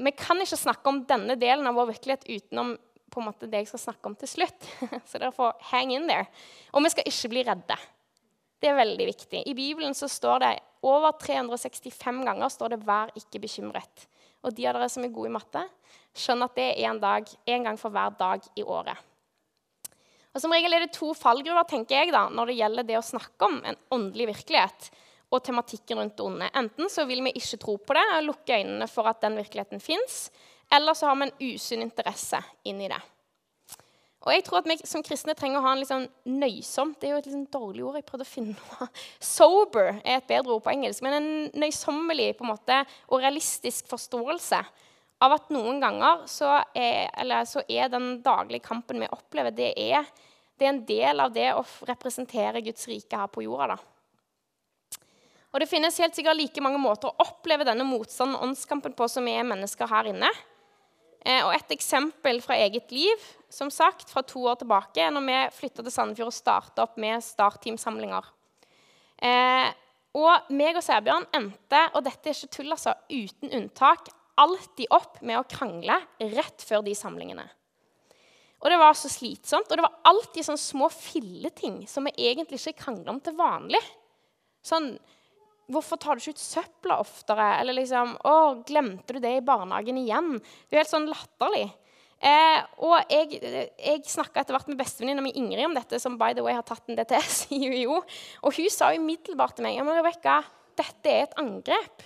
Vi 0.05 0.11
kan 0.13 0.41
ikke 0.43 0.59
snakke 0.59 0.91
om 0.91 1.01
denne 1.07 1.37
delen 1.39 1.65
av 1.69 1.77
vår 1.77 1.93
virkelighet 1.93 2.27
utenom 2.27 2.75
på 3.09 3.21
en 3.21 3.29
måte 3.29 3.47
det 3.49 3.63
jeg 3.63 3.71
skal 3.71 3.83
snakke 3.87 4.09
om 4.11 4.15
til 4.19 4.29
slutt. 4.29 4.69
Så 5.09 5.17
dere 5.17 5.33
får 5.33 5.55
hang 5.71 5.93
in 5.95 6.09
there. 6.09 6.27
Og 6.75 6.83
vi 6.85 6.91
skal 6.93 7.07
ikke 7.09 7.31
bli 7.31 7.45
redde. 7.47 7.77
Det 8.61 8.71
er 8.71 8.77
veldig 8.77 9.07
viktig. 9.11 9.43
I 9.45 9.53
Bibelen 9.57 9.93
så 9.97 10.07
står 10.11 10.43
det 10.43 10.53
over 10.85 11.15
365 11.17 12.21
ganger 12.25 12.49
står 12.49 12.75
det 12.75 12.83
'vær 12.85 13.11
ikke 13.17 13.41
bekymret'. 13.41 14.05
Og 14.43 14.53
de 14.53 14.67
av 14.67 14.75
dere 14.75 14.89
som 14.89 15.03
er 15.03 15.09
gode 15.09 15.29
i 15.29 15.33
matte, 15.33 15.63
skjønner 16.13 16.45
at 16.45 16.55
det 16.55 16.67
er 16.77 16.89
en, 16.89 16.99
dag, 16.99 17.25
én 17.47 17.63
gang 17.63 17.77
for 17.77 17.89
hver 17.89 18.13
dag 18.17 18.41
i 18.55 18.63
året. 18.63 18.97
Og 20.35 20.41
Som 20.41 20.51
regel 20.51 20.73
er 20.73 20.79
det 20.79 20.93
to 20.93 21.13
fallgruver 21.13 21.65
tenker 21.67 21.95
jeg 21.95 22.11
da, 22.11 22.29
når 22.29 22.45
det 22.45 22.57
gjelder 22.59 22.83
det 22.83 22.97
å 22.99 23.01
snakke 23.01 23.47
om 23.47 23.61
en 23.63 23.77
åndelig 23.89 24.27
virkelighet 24.27 24.91
og 25.31 25.43
tematikken 25.43 25.97
rundt 25.97 26.17
det 26.17 26.25
onde. 26.25 26.49
Enten 26.53 26.91
så 26.91 27.05
vil 27.07 27.23
vi 27.23 27.33
ikke 27.39 27.59
tro 27.61 27.77
på 27.77 27.95
det 27.97 28.03
og 28.17 28.27
lukke 28.29 28.59
øynene 28.59 28.87
for 28.91 29.07
at 29.07 29.21
den 29.23 29.39
virkeligheten 29.39 29.79
fins, 29.79 30.29
eller 30.71 30.93
så 30.93 31.07
har 31.07 31.15
vi 31.15 31.29
en 31.29 31.55
usunn 31.55 31.85
interesse 31.85 32.41
inni 32.67 32.89
det. 32.91 33.01
Og 34.25 34.33
jeg 34.33 34.41
tror 34.47 34.63
at 34.63 34.69
vi 34.71 34.77
som 34.89 35.03
kristne 35.05 35.35
trenger 35.37 35.59
å 35.59 35.65
ha 35.67 35.75
en 35.75 35.81
litt 35.83 35.91
sånn 35.91 36.07
nøysom 36.25 36.95
Det 36.97 37.07
er 37.07 37.13
jo 37.13 37.19
et 37.19 37.27
litt 37.27 37.35
sånn 37.35 37.51
dårlig 37.53 37.83
ord. 37.85 37.99
jeg 37.99 38.07
prøvde 38.07 38.25
å 38.25 38.29
finne 38.29 38.55
noe. 38.57 38.87
Sober 39.37 39.91
er 40.01 40.17
et 40.17 40.27
bedre 40.29 40.55
ord 40.55 40.63
på 40.65 40.73
engelsk. 40.73 41.03
Men 41.05 41.17
en 41.19 41.29
nøysommelig 41.61 42.31
på 42.39 42.47
en 42.47 42.53
måte, 42.55 42.79
og 43.13 43.21
realistisk 43.21 43.89
forståelse 43.91 44.63
av 45.25 45.35
at 45.37 45.51
noen 45.53 45.77
ganger 45.79 46.25
så 46.29 46.57
er, 46.75 47.11
så 47.47 47.61
er 47.69 47.91
den 47.93 48.17
daglige 48.25 48.65
kampen 48.65 48.99
vi 48.99 49.11
opplever, 49.13 49.53
det 49.55 49.71
er, 49.79 50.07
det 50.57 50.67
er, 50.67 50.73
en 50.73 50.81
del 50.89 51.23
av 51.23 51.31
det 51.35 51.47
å 51.55 51.63
representere 51.87 52.63
Guds 52.65 52.89
rike 52.89 53.19
her 53.19 53.29
på 53.31 53.45
jorda. 53.45 53.75
da. 53.75 54.99
Og 55.53 55.61
Det 55.61 55.69
finnes 55.71 56.01
helt 56.03 56.17
sikkert 56.17 56.35
like 56.35 56.65
mange 56.65 56.81
måter 56.81 57.07
å 57.07 57.29
oppleve 57.29 57.63
denne 57.63 57.85
motstanden 57.87 58.35
og 58.35 58.49
åndskampen 58.49 58.97
på 58.97 59.07
som 59.07 59.23
vi 59.23 59.37
er 59.37 59.47
mennesker 59.47 59.87
her 59.87 60.09
inne. 60.11 60.33
Eh, 61.25 61.41
og 61.41 61.55
Et 61.55 61.73
eksempel 61.73 62.41
fra 62.43 62.57
eget 62.61 62.91
liv 62.93 63.23
som 63.49 63.71
sagt, 63.73 64.09
fra 64.11 64.21
to 64.21 64.43
år 64.45 64.59
tilbake, 64.61 65.07
når 65.09 65.25
vi 65.25 65.39
flytta 65.57 65.81
til 65.81 65.93
Sandefjord 65.93 66.29
og 66.29 66.37
starta 66.37 66.85
opp 66.85 66.99
med 67.01 67.23
startteamsamlinger. 67.23 68.27
Eh, 69.25 69.71
og 70.15 70.51
meg 70.55 70.77
og 70.77 70.85
Sæbjørn 70.85 71.25
endte 71.35 71.81
og 71.95 72.05
dette 72.05 72.29
er 72.29 72.37
ikke 72.37 72.53
tull, 72.53 72.71
altså, 72.75 72.93
uten 73.09 73.51
unntak, 73.57 74.11
alltid 74.37 74.91
opp 74.93 75.21
med 75.23 75.39
å 75.39 75.47
krangle 75.49 75.97
rett 76.35 76.63
før 76.67 76.83
de 76.85 76.93
samlingene. 76.95 77.47
Og 78.61 78.71
Det 78.71 78.77
var 78.81 78.95
så 78.97 79.09
slitsomt, 79.11 79.69
og 79.69 79.77
det 79.77 79.83
var 79.85 79.99
alltid 80.09 80.45
sånne 80.45 80.61
små 80.61 80.87
filleting 80.89 81.83
som 81.89 82.07
vi 82.07 82.15
egentlig 82.29 82.57
ikke 82.61 82.81
krangler 82.85 83.11
om 83.13 83.19
til 83.21 83.35
vanlig. 83.37 83.81
Sånn 84.65 84.95
Hvorfor 85.71 85.97
tar 85.97 86.17
du 86.17 86.21
ikke 86.21 86.35
ut 86.37 86.43
søpla 86.43 86.99
oftere? 87.01 87.47
Eller 87.61 87.79
liksom 87.79 88.13
Å, 88.21 88.35
glemte 88.67 89.15
du 89.15 89.21
det 89.23 89.37
i 89.39 89.45
barnehagen 89.45 89.97
igjen? 89.97 90.35
Det 90.69 90.77
er 90.77 90.83
helt 90.83 90.91
sånn 90.91 91.09
latterlig. 91.09 91.65
Eh, 92.25 92.59
og 92.85 93.11
jeg, 93.11 93.39
jeg 93.75 94.03
snakka 94.09 94.41
etter 94.41 94.55
hvert 94.55 94.69
med 94.71 94.79
bestevenninna 94.79 95.23
mi 95.25 95.33
Ingrid 95.37 95.67
om 95.67 95.75
dette, 95.75 95.99
som 96.01 96.15
by 96.19 96.31
the 96.37 96.45
way 96.45 96.55
har 96.55 96.65
tatt 96.65 96.85
en 96.89 96.97
DTS 96.97 97.41
i 97.57 97.59
UiO. 97.67 97.99
Og 98.45 98.55
hun 98.55 98.71
sa 98.73 98.93
umiddelbart 98.95 99.57
til 99.57 99.67
meg 99.67 99.77
ja, 99.77 99.85
men 99.85 99.97
Rebecca, 99.99 100.39
dette 100.79 101.11
er 101.11 101.27
et 101.27 101.37
angrep. 101.41 102.05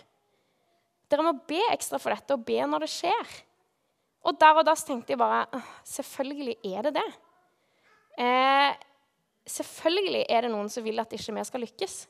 Dere 1.10 1.26
må 1.26 1.36
be 1.50 1.62
ekstra 1.74 2.00
for 2.02 2.14
dette, 2.14 2.36
og 2.36 2.46
be 2.46 2.60
når 2.70 2.86
det 2.86 2.92
skjer. 2.94 3.38
Og 4.28 4.36
der 4.40 4.60
og 4.60 4.66
da 4.68 4.76
tenkte 4.76 5.14
jeg 5.14 5.20
bare 5.22 5.62
Selvfølgelig 5.88 6.58
er 6.68 6.90
det 6.90 6.96
det. 6.98 7.10
Eh, 8.20 8.72
selvfølgelig 9.48 10.26
er 10.28 10.46
det 10.46 10.52
noen 10.52 10.68
som 10.72 10.84
vil 10.84 11.00
at 11.00 11.14
ikke 11.16 11.36
vi 11.38 11.46
skal 11.48 11.64
lykkes. 11.64 12.02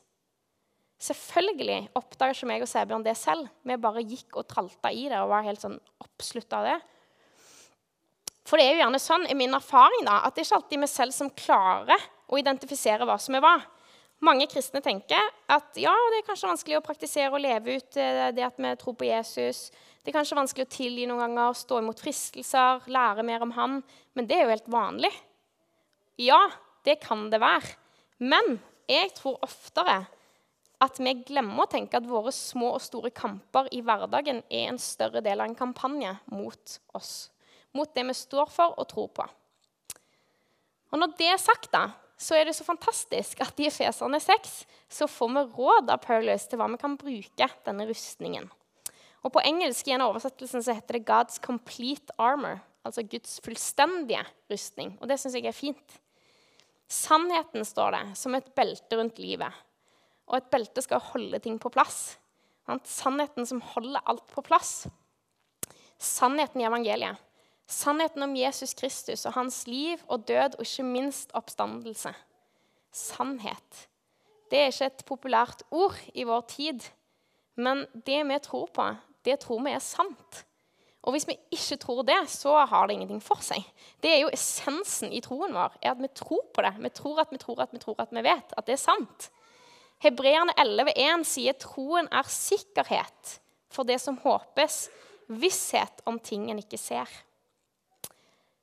Selvfølgelig 1.00 1.88
oppdaga 1.96 2.34
ikke 2.34 2.48
meg 2.50 2.64
og 2.64 2.68
Sebjørn 2.68 3.04
det 3.06 3.16
selv. 3.16 3.48
Vi 3.64 3.76
bare 3.80 4.04
gikk 4.04 4.36
og 4.36 4.48
tralta 4.50 4.92
i 4.92 5.06
det 5.08 5.20
og 5.22 5.30
var 5.32 5.46
helt 5.46 5.62
sånn 5.62 5.78
oppslutta 6.04 6.60
av 6.60 6.68
det. 6.68 6.78
For 8.44 8.60
det 8.60 8.66
er 8.66 8.74
jo 8.74 8.82
gjerne 8.82 9.00
sånn 9.00 9.26
i 9.30 9.36
min 9.38 9.54
erfaring 9.56 10.04
da, 10.04 10.20
at 10.26 10.34
det 10.34 10.42
er 10.42 10.48
ikke 10.48 10.58
alltid 10.58 10.82
vi 10.82 10.88
selv 10.90 11.14
som 11.16 11.30
klarer 11.38 12.08
å 12.30 12.38
identifisere 12.40 13.06
hva 13.08 13.16
som 13.20 13.36
er 13.38 13.44
hva. 13.44 13.56
Mange 14.26 14.44
kristne 14.52 14.82
tenker 14.84 15.30
at 15.48 15.78
ja, 15.80 15.92
det 16.12 16.20
er 16.20 16.26
kanskje 16.26 16.50
vanskelig 16.50 16.76
å 16.76 16.84
praktisere 16.84 17.32
og 17.32 17.40
leve 17.40 17.78
ut 17.78 17.96
eh, 17.96 18.26
det 18.36 18.44
at 18.44 18.58
vi 18.60 18.74
tror 18.82 18.96
på 19.00 19.08
Jesus. 19.08 19.70
Det 20.02 20.12
er 20.12 20.18
kanskje 20.18 20.36
vanskelig 20.36 20.66
å 20.66 20.72
tilgi 20.74 21.06
noen 21.08 21.22
ganger, 21.24 21.56
stå 21.56 21.80
imot 21.80 22.02
fristelser, 22.04 22.84
lære 22.92 23.24
mer 23.24 23.46
om 23.46 23.54
Han. 23.56 23.80
Men 24.12 24.28
det 24.28 24.36
er 24.36 24.44
jo 24.44 24.52
helt 24.52 24.68
vanlig. 24.72 25.12
Ja, 26.20 26.42
det 26.84 26.98
kan 27.06 27.30
det 27.32 27.40
være. 27.40 27.78
Men 28.20 28.58
jeg 28.90 29.14
tror 29.16 29.40
oftere 29.46 30.02
at 30.80 31.00
vi 31.00 31.12
glemmer 31.28 31.66
å 31.66 31.70
tenke 31.70 31.98
at 31.98 32.08
våre 32.08 32.32
små 32.32 32.72
og 32.76 32.82
store 32.82 33.12
kamper 33.12 33.68
i 33.76 33.82
hverdagen 33.84 34.40
er 34.48 34.70
en 34.70 34.80
større 34.80 35.20
del 35.24 35.42
av 35.42 35.50
en 35.50 35.58
kampanje 35.58 36.14
mot 36.32 36.76
oss. 36.96 37.28
Mot 37.76 37.92
det 37.94 38.06
vi 38.08 38.16
står 38.16 38.48
for 38.50 38.78
og 38.80 38.88
tror 38.90 39.10
på. 39.20 39.26
Og 40.90 40.98
Når 40.98 41.12
det 41.18 41.28
er 41.30 41.38
sagt, 41.38 41.68
da, 41.70 41.92
så 42.20 42.34
er 42.36 42.48
det 42.48 42.56
så 42.56 42.66
fantastisk 42.66 43.40
at 43.44 43.60
i 43.60 43.68
Efeserne 43.68 44.18
6 44.20 44.56
så 44.90 45.06
får 45.08 45.30
vi 45.36 45.44
råd 45.60 45.92
av 45.92 46.02
Paulus 46.02 46.48
til 46.48 46.60
hva 46.60 46.66
vi 46.72 46.80
kan 46.80 46.98
bruke 47.00 47.50
denne 47.68 47.86
rustningen. 47.88 48.50
Og 49.20 49.32
På 49.32 49.44
engelsk 49.44 49.88
i 49.88 49.94
en 49.94 50.04
oversettelsen 50.08 50.64
så 50.64 50.74
heter 50.74 50.98
det 50.98 51.06
'God's 51.06 51.38
complete 51.40 52.08
armor', 52.18 52.64
altså 52.84 53.02
Guds 53.02 53.40
fullstendige 53.44 54.24
rustning. 54.50 54.98
Og 55.00 55.08
det 55.08 55.20
syns 55.20 55.34
jeg 55.34 55.46
er 55.46 55.52
fint. 55.52 56.00
Sannheten 56.88 57.64
står 57.64 57.90
det 57.90 58.16
som 58.16 58.34
et 58.34 58.54
belte 58.54 58.96
rundt 58.96 59.18
livet 59.18 59.52
og 60.30 60.38
et 60.38 60.50
belte 60.52 60.82
skal 60.84 61.02
holde 61.10 61.40
ting 61.42 61.58
på 61.60 61.72
plass. 61.74 62.16
Sannheten 62.86 63.46
som 63.48 63.62
holder 63.72 64.04
alt 64.06 64.26
på 64.30 64.44
plass. 64.46 64.86
Sannheten 65.98 66.62
i 66.62 66.68
evangeliet. 66.68 67.18
Sannheten 67.70 68.22
om 68.22 68.34
Jesus 68.34 68.74
Kristus 68.74 69.26
og 69.26 69.34
hans 69.36 69.64
liv 69.66 69.98
og 70.08 70.26
død, 70.26 70.56
og 70.58 70.66
ikke 70.66 70.86
minst 70.86 71.34
oppstandelse. 71.38 72.14
Sannhet. 72.90 73.86
Det 74.50 74.58
er 74.58 74.72
ikke 74.72 74.88
et 74.90 75.04
populært 75.06 75.62
ord 75.70 75.98
i 76.14 76.24
vår 76.26 76.46
tid, 76.50 76.86
men 77.54 77.84
det 78.06 78.22
vi 78.26 78.38
tror 78.42 78.70
på, 78.74 78.86
det 79.26 79.38
tror 79.44 79.62
vi 79.62 79.74
er 79.76 79.84
sant. 79.84 80.44
Og 81.06 81.14
hvis 81.14 81.28
vi 81.28 81.36
ikke 81.54 81.78
tror 81.80 82.02
det, 82.04 82.18
så 82.28 82.58
har 82.68 82.86
det 82.86 82.96
ingenting 82.98 83.22
for 83.24 83.40
seg. 83.44 83.62
Det 84.02 84.10
er 84.10 84.18
jo 84.24 84.32
essensen 84.34 85.14
i 85.14 85.22
troen 85.24 85.54
vår, 85.54 85.78
er 85.80 85.94
at 85.94 86.02
vi 86.02 86.10
tror 86.12 86.42
på 86.52 86.64
det. 86.66 86.74
Vi 86.82 86.90
tror 86.96 87.22
at 87.22 87.30
vi 87.32 87.38
tror 87.40 87.62
at 87.62 87.72
vi 87.72 87.80
tror 87.80 88.02
at 88.02 88.12
vi 88.12 88.24
vet 88.26 88.56
at 88.56 88.66
det 88.66 88.74
er 88.76 88.82
sant. 88.82 89.30
Hebreerne 90.00 90.54
11,1 90.56 91.26
sier 91.28 91.56
troen 91.60 92.08
er 92.08 92.28
sikkerhet 92.32 93.36
for 93.70 93.86
det 93.86 93.98
som 94.02 94.16
håpes, 94.22 94.86
visshet 95.30 96.00
om 96.08 96.18
ting 96.18 96.48
en 96.50 96.62
ikke 96.62 96.80
ser. 96.80 97.10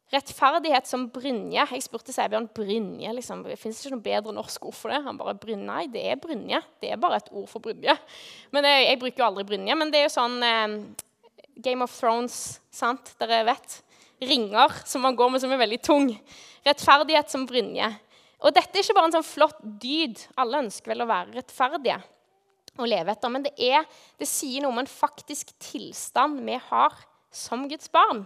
Rettferdighet 0.07 0.87
som 0.87 1.09
brynje. 1.11 1.59
Jeg 1.59 1.83
spurte 1.83 2.13
Sæbjørn 2.15 2.47
brynje. 2.55 3.11
Liksom. 3.17 3.41
Fins 3.59 3.81
ikke 3.81 3.91
noe 3.91 4.05
bedre 4.05 4.35
norsk 4.35 4.69
ord 4.69 4.75
for 4.77 4.93
det. 4.93 5.01
Han 5.03 5.19
bare 5.19 5.35
brynje. 5.35 5.67
Nei, 5.67 5.81
det 5.91 6.05
er 6.13 6.21
brynje. 6.21 6.61
Det 6.79 6.93
er 6.93 7.01
bare 7.01 7.19
et 7.19 7.27
ord 7.33 7.49
for 7.51 7.63
brynje. 7.63 7.95
Men 8.55 8.69
jeg, 8.69 8.85
jeg 8.87 9.01
bruker 9.01 9.23
jo 9.23 9.27
aldri 9.27 9.43
brynje. 9.49 9.75
Men 9.75 9.91
det 9.91 9.99
er 9.99 10.07
jo 10.07 10.13
sånn 10.15 10.37
eh, 10.47 10.77
Game 11.59 11.83
of 11.83 11.91
Thrones, 11.91 12.61
sant? 12.71 13.11
Dere 13.19 13.41
vet. 13.49 13.81
Ringer 14.23 14.79
som 14.87 15.03
man 15.03 15.17
går 15.17 15.33
med 15.33 15.43
som 15.43 15.51
er 15.51 15.59
veldig 15.59 15.81
tung. 15.83 16.07
Rettferdighet 16.65 17.35
som 17.35 17.43
brynje. 17.49 17.91
Og 18.45 18.53
dette 18.53 18.75
er 18.75 18.85
ikke 18.85 18.95
bare 18.97 19.09
en 19.09 19.17
sånn 19.17 19.25
flott 19.25 19.59
dyd. 19.81 20.21
Alle 20.37 20.61
ønsker 20.67 20.93
vel 20.93 21.05
å 21.05 21.09
være 21.09 21.39
rettferdige 21.39 21.97
og 22.77 22.89
leve 22.89 23.13
etter. 23.13 23.33
Men 23.33 23.45
det, 23.47 23.53
er, 23.57 23.85
det 24.19 24.29
sier 24.29 24.63
noe 24.63 24.75
om 24.75 24.81
en 24.83 24.89
faktisk 24.89 25.55
tilstand 25.63 26.43
vi 26.45 26.57
har 26.69 26.97
som 27.33 27.65
Guds 27.69 27.89
barn. 27.93 28.25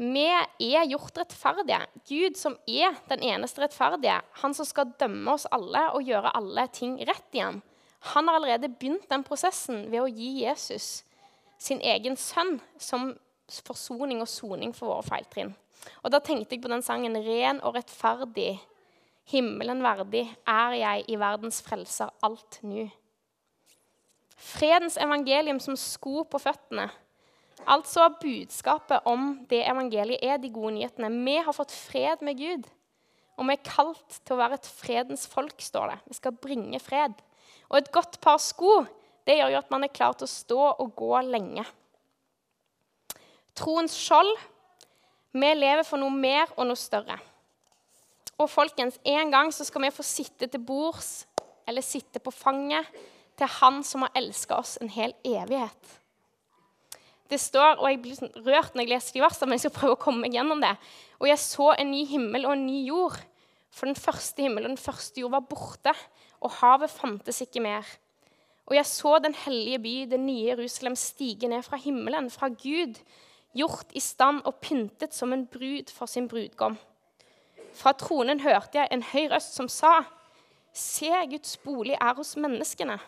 Vi 0.00 0.24
er 0.24 0.86
gjort 0.88 1.18
rettferdige. 1.20 1.80
Gud, 2.08 2.38
som 2.40 2.54
er 2.70 2.94
den 3.10 3.24
eneste 3.34 3.60
rettferdige, 3.60 4.20
han 4.40 4.54
som 4.56 4.68
skal 4.68 4.94
dømme 5.00 5.34
oss 5.34 5.44
alle 5.52 5.90
og 5.92 6.06
gjøre 6.08 6.32
alle 6.38 6.64
ting 6.72 6.96
rett 7.04 7.36
igjen, 7.36 7.60
han 8.14 8.30
har 8.30 8.38
allerede 8.38 8.70
begynt 8.72 9.10
den 9.10 9.24
prosessen 9.26 9.82
ved 9.92 10.00
å 10.00 10.08
gi 10.08 10.46
Jesus 10.46 11.02
sin 11.60 11.82
egen 11.84 12.16
sønn 12.16 12.56
som 12.80 13.10
forsoning 13.66 14.22
og 14.24 14.30
soning 14.30 14.72
for 14.72 14.88
våre 14.88 15.04
feiltrinn. 15.04 15.52
Og 16.02 16.12
Da 16.12 16.18
tenkte 16.18 16.54
jeg 16.54 16.62
på 16.62 16.68
den 16.68 16.82
sangen 16.82 17.16
'Ren 17.16 17.60
og 17.62 17.74
rettferdig, 17.74 18.60
himmelen 19.30 19.82
verdig, 19.82 20.36
er 20.46 20.70
jeg 20.70 21.04
i 21.08 21.16
verdens 21.16 21.62
frelser 21.62 22.10
alt 22.22 22.60
nu'. 22.62 22.90
Fredens 24.36 24.96
evangelium 24.96 25.60
som 25.60 25.76
sko 25.76 26.22
på 26.22 26.38
føttene 26.38 26.90
Altså 27.68 28.08
budskapet 28.20 29.04
om 29.04 29.46
det 29.50 29.66
evangeliet 29.68 30.22
er 30.24 30.38
de 30.40 30.48
gode 30.52 30.74
nyhetene. 30.78 31.10
Vi 31.24 31.36
har 31.36 31.52
fått 31.52 31.72
fred 31.72 32.22
med 32.24 32.38
Gud. 32.38 32.64
Og 33.36 33.46
vi 33.48 33.52
er 33.52 33.64
kalt 33.64 34.20
til 34.24 34.36
å 34.36 34.40
være 34.40 34.54
et 34.60 34.66
fredens 34.66 35.26
folk, 35.28 35.60
står 35.60 35.92
det. 35.92 35.98
Vi 36.06 36.14
skal 36.14 36.32
bringe 36.32 36.80
fred. 36.80 37.12
Og 37.70 37.78
et 37.78 37.92
godt 37.92 38.20
par 38.20 38.40
sko 38.42 38.86
det 39.28 39.36
gjør 39.38 39.52
jo 39.52 39.60
at 39.60 39.70
man 39.70 39.84
er 39.84 39.92
klar 39.92 40.16
til 40.16 40.26
å 40.26 40.32
stå 40.32 40.62
og 40.82 40.94
gå 40.96 41.12
lenge. 41.28 41.64
Troens 43.58 43.94
skjold. 43.94 44.32
Vi 45.32 45.52
lever 45.54 45.84
for 45.86 46.00
noe 46.02 46.10
mer 46.14 46.50
og 46.56 46.66
noe 46.66 46.78
større. 46.78 47.18
Og 48.40 48.48
folkens, 48.50 48.98
en 49.04 49.30
gang 49.30 49.52
så 49.52 49.66
skal 49.68 49.84
vi 49.84 49.94
få 49.94 50.04
sitte 50.06 50.48
til 50.48 50.62
bords 50.64 51.26
eller 51.68 51.84
sitte 51.84 52.22
på 52.22 52.32
fanget 52.34 52.88
til 53.38 53.50
Han 53.60 53.82
som 53.86 54.04
har 54.04 54.16
elska 54.18 54.58
oss 54.58 54.76
en 54.80 54.90
hel 54.92 55.14
evighet. 55.24 55.96
Det 57.30 57.38
står, 57.38 57.78
og 57.78 57.86
Jeg 57.86 58.00
blir 58.02 58.16
sånn 58.18 58.32
rørt 58.42 58.74
når 58.74 58.84
jeg 58.84 58.90
leser 58.90 59.14
de 59.14 59.22
versene, 59.22 59.46
men 59.48 59.58
jeg 59.58 59.68
skal 59.68 59.76
prøve 59.76 59.94
å 59.94 60.02
komme 60.02 60.24
meg 60.24 60.34
gjennom 60.34 60.60
det. 60.64 60.72
Og 61.20 61.28
jeg 61.30 61.38
så 61.38 61.68
en 61.76 61.92
ny 61.92 62.02
himmel 62.10 62.46
og 62.48 62.56
en 62.56 62.66
ny 62.66 62.80
jord. 62.88 63.20
For 63.70 63.86
den 63.86 63.98
første 63.98 64.42
himmel 64.42 64.66
og 64.66 64.72
den 64.72 64.82
første 64.82 65.22
jord 65.22 65.36
var 65.36 65.46
borte, 65.46 65.94
og 66.42 66.56
havet 66.58 66.90
fantes 66.90 67.38
ikke 67.44 67.62
mer. 67.62 67.86
Og 68.66 68.74
jeg 68.74 68.86
så 68.86 69.16
den 69.22 69.36
hellige 69.44 69.78
by, 69.84 69.94
det 70.10 70.20
nye 70.22 70.50
Jerusalem, 70.50 70.96
stige 70.98 71.48
ned 71.50 71.62
fra 71.66 71.78
himmelen, 71.78 72.32
fra 72.34 72.50
Gud, 72.50 72.98
gjort 73.56 73.92
i 73.96 74.00
stand 74.00 74.44
og 74.46 74.60
pyntet 74.62 75.14
som 75.16 75.32
en 75.32 75.46
brud 75.46 75.90
for 75.94 76.10
sin 76.10 76.28
brudgom. 76.30 76.78
Fra 77.74 77.92
tronen 77.94 78.42
hørte 78.42 78.78
jeg 78.78 78.90
en 78.90 79.04
høy 79.12 79.28
røst 79.32 79.56
som 79.58 79.68
sa, 79.70 80.02
Se, 80.72 81.10
Guds 81.30 81.56
bolig 81.64 81.96
er 81.98 82.14
hos 82.14 82.36
menneskene. 82.38 83.00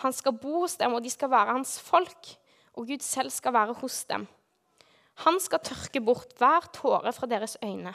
Han 0.00 0.14
skal 0.16 0.32
bo 0.40 0.62
hos 0.62 0.78
dem, 0.80 0.94
og 0.96 1.04
de 1.04 1.10
skal 1.12 1.28
være 1.32 1.56
hans 1.58 1.74
folk 1.80 2.36
og 2.76 2.90
Gud 2.90 3.04
selv 3.04 3.32
skal 3.32 3.54
være 3.56 3.76
hos 3.80 4.04
dem. 4.08 4.26
Han 5.24 5.40
skal 5.40 5.64
tørke 5.64 6.02
bort 6.04 6.34
hver 6.38 6.68
tåre 6.76 7.12
fra 7.16 7.28
deres 7.28 7.56
øyne, 7.64 7.94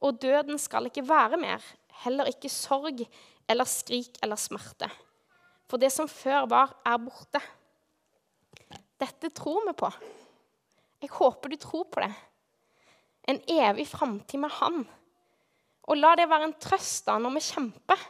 og 0.00 0.22
døden 0.22 0.58
skal 0.58 0.88
ikke 0.88 1.04
være 1.08 1.36
mer, 1.40 1.60
heller 2.02 2.30
ikke 2.32 2.48
sorg 2.48 3.04
eller 3.48 3.68
skrik 3.68 4.16
eller 4.24 4.40
smerte. 4.40 4.88
For 5.68 5.80
det 5.80 5.92
som 5.92 6.08
før 6.08 6.48
var, 6.48 6.72
er 6.84 6.96
borte. 7.00 7.40
Dette 9.00 9.28
tror 9.36 9.66
vi 9.68 9.76
på. 9.76 9.90
Jeg 11.02 11.10
håper 11.16 11.50
du 11.50 11.58
tror 11.58 11.88
på 11.90 12.02
det. 12.04 12.12
En 13.28 13.40
evig 13.50 13.88
framtid 13.90 14.40
med 14.42 14.54
Han. 14.60 14.82
Og 15.90 15.98
la 15.98 16.14
det 16.18 16.28
være 16.30 16.50
en 16.50 16.58
trøst 16.62 17.08
da 17.08 17.16
når 17.18 17.36
vi 17.36 17.46
kjemper. 17.48 18.04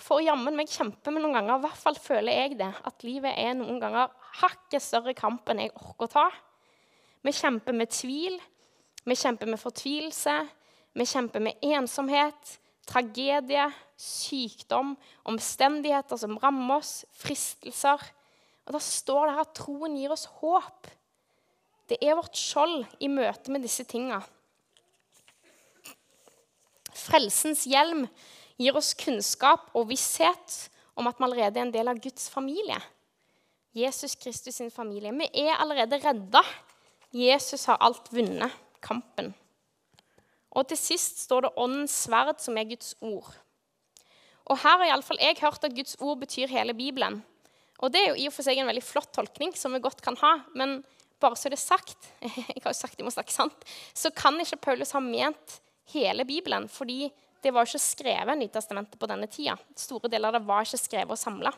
For 0.00 0.22
jammen 0.24 0.56
meg 0.56 0.70
kjemper 0.70 1.12
vi 1.12 1.20
noen 1.20 1.36
ganger, 1.36 1.58
i 1.58 1.64
hvert 1.66 1.80
fall 1.82 1.98
føler 2.00 2.32
jeg 2.32 2.56
det, 2.60 2.70
at 2.70 3.04
livet 3.04 3.34
er 3.36 3.56
noen 3.58 3.80
ganger 3.82 4.14
hakket 4.40 4.80
større 4.80 5.12
kamp 5.18 5.50
enn 5.50 5.60
jeg 5.60 5.74
orker 5.74 6.06
å 6.06 6.12
ta. 6.14 6.28
Vi 7.20 7.34
kjemper 7.36 7.76
med 7.76 7.92
tvil, 7.92 8.38
vi 9.04 9.16
kjemper 9.18 9.50
med 9.50 9.60
fortvilelse, 9.60 10.36
vi 10.96 11.06
kjemper 11.06 11.44
med 11.44 11.66
ensomhet, 11.66 12.54
tragedie, 12.88 13.66
sykdom, 14.00 14.94
omstendigheter 15.28 16.18
som 16.22 16.38
rammer 16.40 16.80
oss, 16.80 17.04
fristelser. 17.12 18.00
Og 18.66 18.72
Da 18.72 18.80
står 18.80 19.26
det 19.26 19.36
her 19.36 19.44
at 19.44 19.54
troen 19.58 19.98
gir 19.98 20.14
oss 20.14 20.26
håp. 20.40 20.88
Det 21.90 21.98
er 21.98 22.14
vårt 22.14 22.38
skjold 22.38 22.84
i 23.02 23.08
møte 23.10 23.50
med 23.50 23.64
disse 23.66 23.82
tinga. 23.88 24.20
Frelsens 26.94 27.64
hjelm 27.66 28.04
gir 28.60 28.76
oss 28.78 28.92
kunnskap 28.94 29.72
og 29.74 29.88
visshet 29.90 30.68
om 30.94 31.08
at 31.10 31.18
vi 31.18 31.26
allerede 31.26 31.58
er 31.58 31.66
en 31.66 31.74
del 31.74 31.90
av 31.90 31.98
Guds 32.02 32.28
familie. 32.30 32.78
Jesus 33.74 34.14
Kristus 34.18 34.58
sin 34.60 34.70
familie. 34.70 35.10
Vi 35.14 35.46
er 35.46 35.56
allerede 35.56 35.98
redda. 36.02 36.42
Jesus 37.14 37.66
har 37.66 37.80
alt 37.82 38.10
vunnet 38.12 38.54
kampen. 38.82 39.32
Og 40.50 40.66
til 40.70 40.78
sist 40.78 41.24
står 41.24 41.46
det 41.46 41.56
åndens 41.58 41.94
sverd, 42.06 42.38
som 42.42 42.58
er 42.58 42.68
Guds 42.70 42.94
ord. 43.00 43.30
Og 44.50 44.58
her 44.58 44.78
har 44.82 44.88
iallfall 44.90 45.20
jeg 45.22 45.38
hørt 45.42 45.66
at 45.66 45.74
Guds 45.74 45.96
ord 46.02 46.18
betyr 46.22 46.50
hele 46.50 46.74
Bibelen. 46.74 47.20
Og 47.78 47.92
det 47.94 48.02
er 48.02 48.08
jo 48.10 48.18
i 48.18 48.26
og 48.28 48.34
for 48.34 48.46
seg 48.46 48.58
en 48.58 48.68
veldig 48.68 48.84
flott 48.84 49.12
tolkning, 49.14 49.54
som 49.56 49.74
vi 49.74 49.82
godt 49.82 50.02
kan 50.04 50.18
ha. 50.20 50.32
Men 50.58 50.80
bare 51.22 51.38
så 51.38 51.50
det 51.52 51.58
er 51.58 51.62
sagt, 51.62 52.12
jeg 52.24 52.62
har 52.62 52.70
jo 52.70 52.76
sagt 52.76 52.98
jeg 52.98 53.06
må 53.06 53.12
snakke 53.14 53.34
sant, 53.34 53.66
så 53.94 54.12
kan 54.14 54.38
ikke 54.40 54.60
Paulus 54.70 54.94
ha 54.96 55.02
ment 55.04 55.60
hele 55.94 56.26
Bibelen. 56.28 56.68
fordi 56.68 57.10
det 57.40 57.54
var 57.56 57.64
ikke 57.64 57.80
skrevet 57.80 58.38
Nytestamentet 58.38 59.00
på 59.00 59.08
denne 59.08 59.28
tida. 59.30 59.54
Store 59.78 60.10
deler 60.12 60.28
av 60.28 60.36
det 60.36 60.48
var 60.48 60.66
ikke 60.66 60.80
skrevet 60.80 61.14
og 61.14 61.20
samla. 61.20 61.52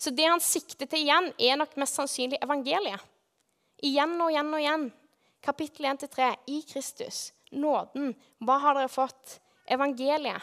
Så 0.00 0.10
det 0.16 0.24
han 0.24 0.40
sikter 0.40 0.88
til 0.88 1.04
igjen, 1.04 1.28
er 1.36 1.58
nok 1.60 1.76
mest 1.76 1.98
sannsynlig 1.98 2.40
evangeliet. 2.40 3.04
Igjen 3.84 4.16
og 4.16 4.32
igjen 4.32 4.54
og 4.54 4.62
igjen. 4.62 4.86
Kapittel 5.44 5.90
1-3 5.92 6.30
i 6.48 6.62
Kristus. 6.64 7.34
Nåden. 7.52 8.14
Hva 8.40 8.56
har 8.64 8.78
dere 8.78 8.90
fått? 8.90 9.38
Evangeliet. 9.68 10.40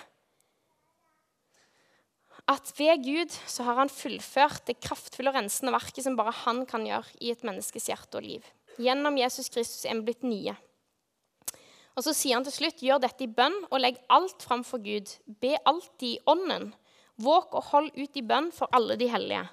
At 2.51 2.73
ved 2.75 3.05
Gud 3.05 3.31
så 3.47 3.63
har 3.63 3.77
han 3.79 3.91
fullført 3.91 4.65
det 4.67 4.81
kraftfulle 4.83 5.31
og 5.31 5.38
rensende 5.39 5.73
verket 5.73 6.03
som 6.05 6.17
bare 6.19 6.33
han 6.43 6.65
kan 6.69 6.83
gjøre 6.86 7.15
i 7.23 7.31
et 7.31 7.45
menneskes 7.47 7.88
hjerte 7.88 8.19
og 8.19 8.27
liv. 8.27 8.49
Gjennom 8.81 9.17
Jesus 9.19 9.49
Kristus 9.53 9.86
er 9.86 9.97
vi 9.99 10.07
blitt 10.09 10.23
nye. 10.25 10.55
Og 11.93 12.05
så 12.05 12.13
sier 12.17 12.38
han 12.38 12.45
til 12.45 12.55
slutt, 12.55 12.81
gjør 12.81 13.03
dette 13.03 13.25
i 13.25 13.29
bønn 13.29 13.55
og 13.69 13.81
legg 13.81 13.99
alt 14.13 14.41
fram 14.41 14.63
for 14.65 14.81
Gud. 14.81 15.12
Be 15.41 15.53
alltid 15.69 16.07
i 16.15 16.21
ånden. 16.29 16.71
Våk 17.21 17.53
og 17.53 17.67
hold 17.69 17.91
ut 17.93 18.17
i 18.17 18.25
bønn 18.25 18.49
for 18.55 18.71
alle 18.73 18.97
de 18.97 19.09
hellige. 19.12 19.43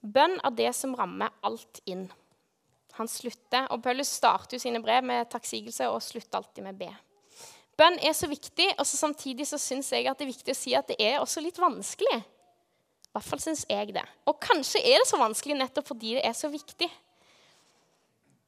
Bønn 0.00 0.38
er 0.42 0.56
det 0.56 0.72
som 0.74 0.96
rammer 0.98 1.30
alt 1.46 1.82
inn. 1.86 2.08
Han 2.98 3.08
slutter, 3.08 3.68
og 3.70 3.84
Paulus 3.84 4.10
starter 4.18 4.56
jo 4.56 4.64
sine 4.64 4.80
brev 4.82 5.04
med 5.06 5.28
takksigelse 5.30 5.86
og 5.92 6.02
slutter 6.02 6.40
alltid 6.40 6.66
med 6.66 6.80
be. 6.80 6.90
Bønn 7.78 8.00
er 8.02 8.16
så 8.16 8.28
viktig, 8.28 8.66
og 8.74 8.84
så 8.84 8.98
samtidig 8.98 9.46
så 9.48 9.60
syns 9.60 9.92
jeg 9.94 10.08
at 10.10 10.18
det 10.18 10.26
er 10.26 10.34
viktig 10.34 10.52
å 10.52 10.58
si 10.58 10.74
at 10.76 10.90
det 10.90 10.98
er 11.00 11.20
også 11.20 11.40
litt 11.44 11.60
vanskelig. 11.60 12.18
I 12.20 13.14
hvert 13.14 13.26
fall 13.26 13.40
syns 13.42 13.62
jeg 13.70 13.94
det. 13.94 14.04
Og 14.28 14.36
kanskje 14.42 14.82
er 14.82 15.00
det 15.00 15.08
så 15.08 15.20
vanskelig 15.20 15.56
nettopp 15.58 15.88
fordi 15.92 16.16
det 16.18 16.26
er 16.26 16.34
så 16.36 16.50
viktig. 16.52 16.90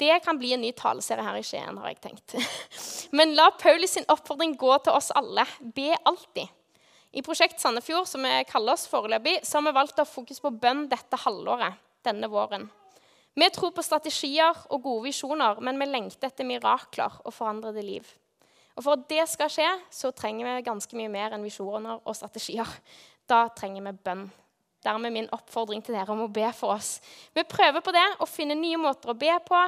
Det 0.00 0.14
kan 0.24 0.38
bli 0.38 0.52
en 0.55 0.62
ny 0.64 0.72
taleserie 0.76 1.24
her 1.24 1.38
i 1.38 1.44
Skien, 1.46 1.78
har 1.78 1.92
jeg 1.92 2.00
tenkt. 2.02 2.35
Men 3.16 3.37
la 3.38 3.50
Paulus 3.61 3.94
sin 3.98 4.09
oppfordring 4.12 4.57
gå 4.59 4.72
til 4.85 4.96
oss 4.96 5.12
alle. 5.14 5.44
Be 5.61 5.92
alltid. 6.09 6.50
I 7.12 7.22
Prosjekt 7.22 7.61
Sandefjord, 7.61 8.09
som 8.09 8.24
vi 8.24 8.33
kaller 8.48 8.72
oss 8.72 8.87
foreløpig, 8.88 9.42
så 9.44 9.59
har 9.59 9.66
vi 9.68 9.76
valgt 9.76 9.98
å 10.00 10.07
ha 10.07 10.09
fokus 10.09 10.40
på 10.40 10.52
bønn 10.62 10.87
dette 10.90 11.20
halvåret. 11.26 11.81
denne 12.02 12.26
våren. 12.26 12.64
Vi 13.35 13.46
tror 13.55 13.70
på 13.70 13.83
strategier 13.87 14.57
og 14.74 14.83
gode 14.83 15.05
visjoner, 15.05 15.61
men 15.62 15.78
vi 15.78 15.87
lengter 15.87 16.28
etter 16.28 16.44
mirakler 16.44 17.14
og 17.22 17.33
forandrede 17.33 17.85
liv. 17.85 18.09
Og 18.76 18.83
For 18.83 18.96
at 18.96 19.09
det 19.09 19.22
skal 19.28 19.52
skje, 19.52 19.68
så 19.92 20.11
trenger 20.11 20.48
vi 20.48 20.66
ganske 20.66 20.96
mye 20.98 21.12
mer 21.12 21.37
enn 21.37 21.44
visjoner 21.44 22.00
og 22.02 22.16
strategier. 22.16 22.68
Da 23.28 23.46
trenger 23.57 23.87
vi 23.87 23.92
bønn. 24.05 24.26
Dermed 24.83 25.14
min 25.14 25.29
oppfordring 25.31 25.83
til 25.85 25.95
dere 25.95 26.11
om 26.11 26.25
å 26.25 26.31
be 26.33 26.49
for 26.59 26.75
oss. 26.75 26.97
Vi 27.35 27.45
prøver 27.47 27.85
på 27.85 27.92
det, 27.95 28.03
å 28.18 28.27
finne 28.27 28.57
nye 28.59 28.81
måter 28.83 29.12
å 29.12 29.18
be 29.18 29.35
på, 29.47 29.61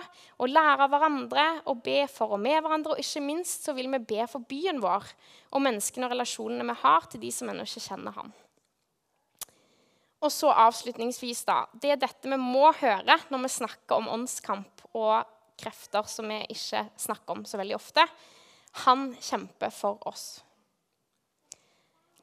å 0.43 0.49
lære 0.51 0.89
av 0.89 0.91
hverandre, 0.91 1.45
å 1.71 1.77
be 1.79 2.01
for 2.11 2.35
og 2.35 2.43
med 2.43 2.59
hverandre. 2.59 2.97
Og 2.97 3.03
ikke 3.03 3.23
minst 3.23 3.69
så 3.69 3.77
vil 3.77 3.93
vi 3.95 4.03
be 4.15 4.27
for 4.31 4.43
byen 4.51 4.83
vår 4.83 5.07
og 5.55 5.63
menneskene 5.63 6.09
og 6.09 6.17
relasjonene 6.17 6.67
vi 6.67 6.81
har 6.83 7.07
til 7.11 7.23
de 7.23 7.31
som 7.35 7.53
ennå 7.53 7.67
ikke 7.69 7.85
kjenner 7.87 8.19
ham. 8.19 8.35
Og 10.25 10.33
så 10.33 10.49
avslutningsvis, 10.49 11.45
da. 11.47 11.63
Det 11.73 11.93
er 11.93 12.01
dette 12.01 12.31
vi 12.31 12.41
må 12.41 12.73
høre 12.81 13.19
når 13.31 13.45
vi 13.45 13.55
snakker 13.59 14.01
om 14.01 14.11
åndskamp 14.17 14.87
og 14.97 15.31
krefter 15.61 16.09
som 16.11 16.31
vi 16.33 16.41
ikke 16.51 16.87
snakker 16.99 17.37
om 17.37 17.45
så 17.47 17.61
veldig 17.61 17.77
ofte. 17.77 18.07
Han 18.85 19.13
kjemper 19.23 19.71
for 19.71 20.01
oss. 20.09 20.43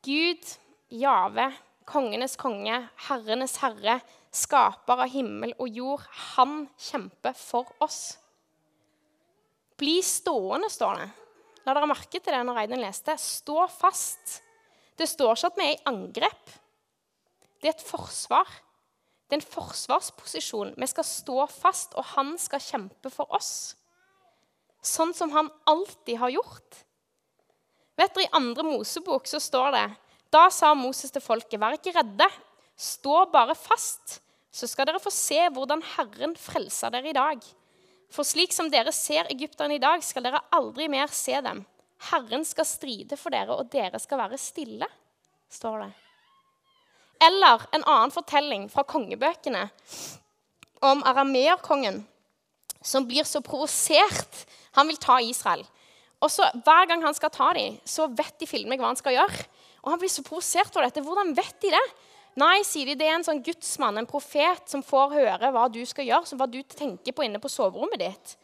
Gud, 0.02 0.48
Jave, 0.90 1.52
kongenes 1.90 2.38
konge, 2.40 2.78
herrenes 3.08 3.58
herre, 3.62 4.00
skaper 4.32 5.04
av 5.04 5.12
himmel 5.12 5.54
og 5.60 5.70
jord. 5.70 6.06
Han 6.36 6.66
kjemper 6.80 7.36
for 7.38 7.72
oss. 7.84 8.18
Bli 9.82 10.00
stående, 10.06 10.70
står 10.72 11.02
det. 11.02 11.10
La 11.66 11.76
dere 11.76 11.90
merke 11.90 12.20
til 12.20 12.34
det 12.34 12.42
når 12.46 12.58
Reidun 12.58 12.82
leste. 12.82 13.16
Stå 13.18 13.66
fast. 13.70 14.40
Det 14.98 15.08
står 15.10 15.36
ikke 15.36 15.52
at 15.52 15.60
vi 15.60 15.68
er 15.68 15.76
i 15.76 15.84
angrep. 15.90 16.54
Det 17.62 17.70
er 17.70 17.76
et 17.76 17.86
forsvar. 17.86 18.50
Det 19.28 19.38
er 19.38 19.42
en 19.42 19.52
forsvarsposisjon. 19.54 20.74
Vi 20.78 20.90
skal 20.90 21.08
stå 21.08 21.46
fast, 21.50 21.94
og 21.96 22.08
han 22.16 22.34
skal 22.42 22.64
kjempe 22.64 23.12
for 23.14 23.30
oss. 23.34 23.76
Sånn 24.82 25.14
som 25.14 25.32
han 25.32 25.52
alltid 25.70 26.18
har 26.20 26.34
gjort. 26.34 26.82
Vet 27.98 28.16
dere, 28.16 28.26
I 28.26 28.34
andre 28.38 28.66
Mosebok 28.66 29.30
så 29.30 29.40
står 29.42 29.70
det 29.76 29.86
da 30.32 30.48
sa 30.54 30.74
Moses 30.78 31.12
til 31.12 31.24
folket, 31.24 31.60
vær 31.60 31.76
ikke 31.76 31.94
redde, 31.96 32.28
stå 32.80 33.26
bare 33.32 33.56
fast, 33.58 34.20
så 34.52 34.68
skal 34.68 34.88
dere 34.88 35.02
få 35.04 35.12
se 35.14 35.40
hvordan 35.54 35.84
Herren 35.96 36.36
frelser 36.40 36.92
dere 36.94 37.12
i 37.12 37.16
dag. 37.16 37.44
For 38.12 38.28
slik 38.28 38.52
som 38.56 38.70
dere 38.72 38.92
ser 38.96 39.30
egypterne 39.32 39.78
i 39.78 39.84
dag, 39.84 40.04
skal 40.04 40.26
dere 40.28 40.44
aldri 40.56 40.90
mer 40.92 41.12
se 41.16 41.38
dem. 41.44 41.64
Herren 42.12 42.44
skal 42.48 42.68
stride 42.68 43.20
for 43.20 43.32
dere, 43.32 43.56
og 43.56 43.70
dere 43.72 44.00
skal 44.02 44.20
være 44.24 44.40
stille, 44.42 44.88
står 45.52 45.86
det. 45.86 45.92
Eller 47.22 47.68
en 47.76 47.86
annen 47.86 48.12
fortelling 48.12 48.66
fra 48.72 48.84
kongebøkene 48.88 49.68
om 50.82 51.04
arameerkongen 51.06 52.02
som 52.82 53.06
blir 53.06 53.28
så 53.30 53.44
provosert. 53.46 54.46
Han 54.74 54.90
vil 54.90 54.98
ta 54.98 55.20
Israel. 55.22 55.62
Og 56.22 56.32
så 56.34 56.48
Hver 56.66 56.88
gang 56.90 57.04
han 57.06 57.14
skal 57.18 57.30
ta 57.34 57.52
dem, 57.54 57.78
så 57.86 58.08
vet 58.10 58.40
de 58.40 58.50
filmer 58.50 58.80
hva 58.80 58.90
han 58.90 59.00
skal 59.00 59.20
gjøre. 59.20 59.46
Og 59.82 59.94
han 59.94 60.02
blir 60.02 60.12
så 60.14 60.24
provosert 60.26 60.76
over 60.76 60.88
dette. 60.88 61.04
Hvordan 61.06 61.34
vet 61.38 61.58
de 61.64 61.72
det? 61.74 61.86
Nei, 62.40 62.62
sier 62.64 62.88
de, 62.88 62.96
det 62.96 63.08
er 63.10 63.18
en 63.18 63.26
sånn 63.28 63.42
gudsmann, 63.44 63.98
en 64.00 64.08
profet, 64.08 64.64
som 64.72 64.84
får 64.86 65.18
høre 65.18 65.50
hva 65.52 65.66
du 65.72 65.82
skal 65.88 66.08
gjøre, 66.08 66.38
hva 66.40 66.48
du 66.48 66.62
tenker 66.64 67.16
på 67.16 67.26
inne 67.26 67.42
på 67.44 67.52
soverommet 67.52 68.00
ditt. 68.00 68.38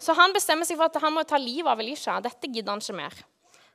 Så 0.00 0.14
han 0.16 0.32
bestemmer 0.32 0.64
seg 0.64 0.78
for 0.80 0.88
at 0.88 1.02
han 1.02 1.12
må 1.12 1.26
ta 1.28 1.36
livet 1.36 1.68
av 1.68 1.82
Elisha. 1.82 2.16
Dette 2.24 2.48
gidder 2.48 2.72
han 2.72 2.80
ikke 2.80 2.96
mer. 2.96 3.18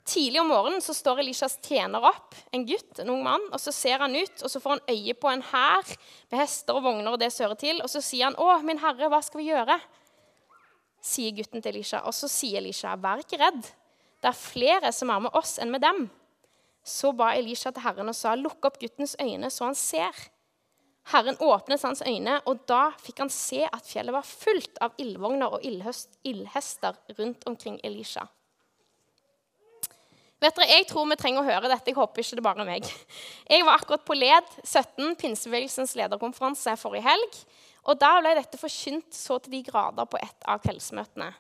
Tidlig 0.06 0.42
om 0.42 0.50
morgenen 0.50 0.84
så 0.86 0.94
står 0.94 1.24
Elishas 1.24 1.56
tjener 1.66 2.04
opp, 2.06 2.36
en 2.54 2.66
gutt, 2.66 3.00
en 3.02 3.10
ung 3.10 3.24
mann, 3.26 3.42
og 3.50 3.62
så 3.62 3.72
ser 3.74 4.04
han 4.04 4.14
ut, 4.14 4.34
og 4.44 4.52
så 4.54 4.62
får 4.62 4.76
han 4.76 4.84
øye 4.94 5.16
på 5.18 5.32
en 5.32 5.42
hær 5.42 5.94
med 6.30 6.38
hester 6.38 6.78
og 6.78 6.86
vogner 6.86 7.16
og 7.16 7.22
det 7.22 7.32
sører 7.34 7.58
til, 7.58 7.82
og 7.82 7.90
så 7.90 8.02
sier 8.06 8.30
han, 8.30 8.38
'Å, 8.38 8.62
min 8.62 8.82
herre, 8.82 9.10
hva 9.10 9.22
skal 9.26 9.42
vi 9.42 9.50
gjøre?' 9.50 9.80
sier 11.02 11.34
gutten 11.38 11.62
til 11.62 11.74
Elisha. 11.74 12.02
Og 12.06 12.14
så 12.14 12.30
sier 12.30 12.58
Elisha, 12.58 12.96
'Vær 12.96 13.22
ikke 13.22 13.42
redd. 13.42 13.66
Det 14.22 14.30
er 14.30 14.38
flere 14.38 14.92
som 14.94 15.10
er 15.10 15.20
med 15.26 15.34
oss 15.34 15.58
enn 15.58 15.72
med 15.72 15.82
dem.' 15.82 16.10
Så 16.86 17.12
ba 17.18 17.32
Elisha 17.34 17.72
til 17.74 17.82
Herren 17.82 18.10
og 18.10 18.16
sa, 18.16 18.36
'Lukk 18.36 18.66
opp 18.66 18.80
guttens 18.80 19.16
øyne, 19.22 19.50
så 19.50 19.66
han 19.66 19.76
ser.' 19.76 20.30
Herren 21.06 21.38
åpnet 21.38 21.82
hans 21.82 22.02
øyne, 22.02 22.40
og 22.46 22.64
da 22.66 22.90
fikk 22.98 23.20
han 23.22 23.30
se 23.30 23.62
at 23.66 23.86
fjellet 23.86 24.14
var 24.14 24.26
fullt 24.26 24.80
av 24.82 24.96
ildvogner 24.98 25.54
og 25.54 25.62
ildhester 25.66 26.98
rundt 27.20 27.46
omkring 27.46 27.78
Elisha. 27.84 28.26
Vet 30.42 30.58
dere, 30.58 30.68
Jeg 30.68 30.88
tror 30.90 31.06
vi 31.10 31.16
trenger 31.16 31.42
å 31.42 31.48
høre 31.48 31.70
dette. 31.70 31.90
Jeg 31.90 31.96
håper 31.96 32.22
ikke 32.22 32.36
det 32.36 32.44
bare 32.44 32.62
er 32.62 32.70
meg. 32.70 32.90
Jeg 33.50 33.66
var 33.66 33.80
akkurat 33.80 34.04
på 34.06 34.18
LED 34.18 34.50
17, 34.64 35.16
pinsebevegelsens 35.22 35.96
lederkonferanse, 35.96 36.76
forrige 36.78 37.06
helg. 37.06 37.40
og 37.86 38.00
Da 38.02 38.20
ble 38.20 38.34
dette 38.36 38.58
forkynt 38.58 39.14
så 39.14 39.40
til 39.40 39.52
de 39.52 39.64
grader 39.64 40.06
på 40.10 40.18
et 40.18 40.46
av 40.50 40.60
kveldsmøtene. 40.60 41.32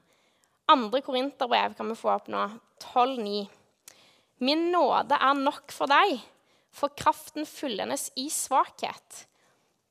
Andre 0.69 1.01
korinterbrev 1.01 1.75
kan 1.77 1.89
vi 1.89 1.97
få 1.97 2.13
opp 2.13 2.29
nå. 2.29 2.47
12,9. 2.81 3.47
Min 4.43 4.69
nåde 4.71 5.15
er 5.15 5.37
nok 5.39 5.71
for 5.71 5.87
deg, 5.87 6.17
for 6.75 6.91
kraften 6.97 7.47
fullendes 7.47 8.09
i 8.19 8.27
svakhet. 8.33 9.23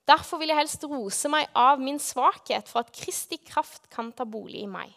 Derfor 0.05 0.37
vil 0.41 0.53
jeg 0.53 0.61
helst 0.61 0.85
rose 0.85 1.31
meg 1.33 1.49
av 1.57 1.81
min 1.81 1.97
svakhet, 2.03 2.69
for 2.69 2.85
at 2.85 2.93
Kristi 2.93 3.39
kraft 3.41 3.89
kan 3.93 4.13
ta 4.13 4.27
bolig 4.29 4.67
i 4.67 4.69
meg. 4.69 4.93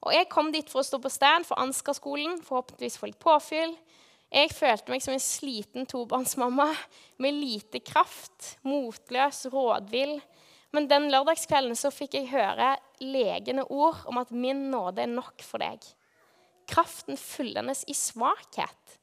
Og 0.00 0.14
Jeg 0.16 0.30
kom 0.32 0.48
dit 0.48 0.64
for 0.72 0.80
å 0.80 0.86
stå 0.86 0.96
på 0.96 1.12
stand 1.12 1.44
for 1.44 1.60
Ansgar-skolen, 1.60 2.38
forhåpentligvis 2.40 2.96
få 2.96 3.10
litt 3.10 3.20
påfyll. 3.20 3.76
Jeg 4.32 4.54
følte 4.56 4.94
meg 4.94 5.04
som 5.04 5.12
en 5.12 5.20
sliten 5.20 5.84
tobarnsmamma 5.90 6.70
med 7.20 7.36
lite 7.36 7.82
kraft, 7.84 8.54
motløs, 8.64 9.44
rådvill. 9.52 10.16
Men 10.72 10.88
den 10.88 11.10
lørdagskvelden 11.12 11.76
så 11.76 11.92
fikk 11.92 12.16
jeg 12.16 12.32
høre 12.32 12.72
legende 13.04 13.66
ord 13.68 14.00
om 14.08 14.22
at 14.22 14.32
min 14.32 14.70
nåde 14.72 15.04
er 15.04 15.12
nok 15.12 15.44
for 15.44 15.60
deg 15.60 15.84
kraften 16.70 17.18
fyllendes 17.18 17.84
i 17.90 17.96
svakhet. 17.96 18.96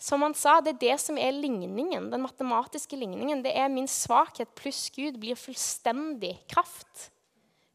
Som 0.00 0.22
han 0.24 0.32
sa, 0.32 0.56
det 0.64 0.76
er 0.76 0.82
det 0.86 0.96
som 1.02 1.18
er 1.20 1.34
ligningen, 1.36 2.08
den 2.08 2.22
matematiske 2.24 2.96
ligningen. 2.96 3.42
Det 3.44 3.52
er 3.52 3.68
min 3.68 3.88
svakhet 3.90 4.48
pluss 4.56 4.86
Gud 4.94 5.18
blir 5.20 5.36
fullstendig 5.36 6.38
kraft. 6.48 7.10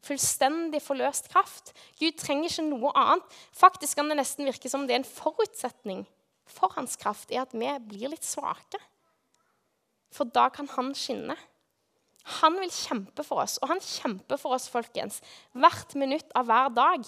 Fullstendig 0.06 0.80
forløst 0.82 1.30
kraft. 1.30 1.70
Gud 2.00 2.18
trenger 2.18 2.50
ikke 2.50 2.66
noe 2.66 2.90
annet. 2.98 3.36
Faktisk 3.54 3.98
kan 3.98 4.10
det 4.10 4.18
nesten 4.18 4.46
virke 4.46 4.70
som 4.70 4.86
det 4.86 4.96
er 4.96 5.02
en 5.04 5.08
forutsetning 5.08 6.02
for 6.50 6.74
hans 6.74 6.94
kraft, 6.98 7.30
er 7.30 7.44
at 7.44 7.54
vi 7.54 7.70
blir 7.90 8.10
litt 8.10 8.26
svake. 8.26 8.80
For 10.14 10.26
da 10.26 10.48
kan 10.54 10.70
han 10.74 10.92
skinne. 10.98 11.36
Han 12.40 12.58
vil 12.58 12.72
kjempe 12.74 13.22
for 13.26 13.44
oss, 13.44 13.58
og 13.62 13.70
han 13.70 13.82
kjemper 13.82 14.38
for 14.40 14.56
oss, 14.56 14.66
folkens, 14.70 15.20
hvert 15.54 15.94
minutt 15.98 16.32
av 16.38 16.48
hver 16.50 16.72
dag. 16.74 17.06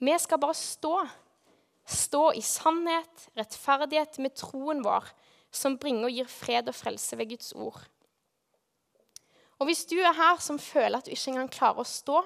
Vi 0.00 0.18
skal 0.18 0.40
bare 0.40 0.56
stå. 0.58 0.96
Stå 1.84 2.30
i 2.32 2.40
sannhet, 2.40 3.26
rettferdighet 3.36 4.16
med 4.24 4.32
troen 4.40 4.80
vår, 4.84 5.10
som 5.52 5.76
bringer 5.78 6.08
og 6.08 6.16
gir 6.16 6.30
fred 6.30 6.70
og 6.70 6.76
frelse 6.76 7.18
ved 7.20 7.34
Guds 7.34 7.52
ord. 7.52 7.82
Og 9.60 9.68
Hvis 9.68 9.84
du 9.86 9.98
er 10.00 10.16
her 10.16 10.40
som 10.42 10.58
føler 10.58 10.98
at 10.98 11.06
du 11.06 11.12
ikke 11.12 11.30
engang 11.30 11.50
klarer 11.52 11.84
å 11.84 11.88
stå, 11.88 12.22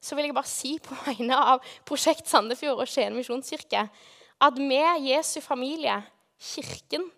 så 0.00 0.14
vil 0.14 0.28
jeg 0.28 0.34
bare 0.36 0.50
si 0.50 0.76
på 0.82 0.94
vegne 1.06 1.38
av 1.54 1.64
Prosjekt 1.88 2.28
Sandefjord 2.30 2.82
og 2.82 2.90
Skien 2.90 3.16
misjonskirke 3.16 3.88
at 4.38 4.58
vi, 4.58 4.82
Jesu 5.08 5.40
familie, 5.42 5.96
Kirken, 6.38 7.08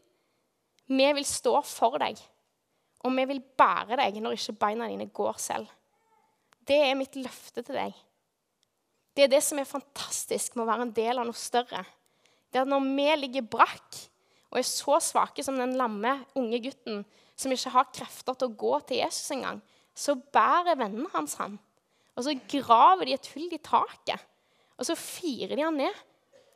vi 0.88 1.09
vil 1.16 1.27
stå 1.29 1.59
for 1.66 2.01
deg. 2.01 2.20
Og 3.05 3.12
vi 3.16 3.27
vil 3.29 3.40
bære 3.40 3.99
deg 4.01 4.16
når 4.20 4.37
ikke 4.37 4.57
beina 4.61 4.88
dine 4.88 5.11
går 5.12 5.37
selv. 5.40 5.68
Det 6.66 6.79
er 6.87 6.96
mitt 6.96 7.16
løfte 7.20 7.64
til 7.64 7.77
deg. 7.77 7.96
Det 9.14 9.27
er 9.27 9.33
det 9.33 9.42
som 9.42 9.59
er 9.59 9.68
fantastisk 9.68 10.55
med 10.55 10.64
å 10.64 10.70
være 10.70 10.87
en 10.87 10.94
del 10.94 11.18
av 11.18 11.27
noe 11.29 11.38
større. 11.38 11.83
Det 12.51 12.59
er 12.59 12.66
at 12.66 12.70
når 12.70 12.87
vi 12.87 13.09
ligger 13.25 13.49
brakk 13.51 13.99
og 14.51 14.59
er 14.59 14.66
så 14.66 14.99
svake 15.03 15.44
som 15.46 15.59
den 15.59 15.77
lamme 15.79 16.16
unge 16.38 16.61
gutten 16.64 17.03
som 17.38 17.53
ikke 17.55 17.73
har 17.75 17.90
krefter 17.94 18.37
til 18.37 18.51
å 18.51 18.59
gå 18.59 18.73
til 18.87 19.01
Jesus 19.01 19.31
engang, 19.35 19.61
så 19.94 20.16
bærer 20.18 20.79
vennene 20.79 21.11
hans 21.14 21.37
ham. 21.40 21.59
Og 22.18 22.27
så 22.27 22.35
graver 22.51 23.09
de 23.09 23.16
et 23.16 23.29
hull 23.35 23.51
i 23.55 23.61
taket, 23.62 24.20
og 24.77 24.87
så 24.88 24.96
firer 24.99 25.57
de 25.57 25.64
han 25.64 25.79
ned. 25.79 26.01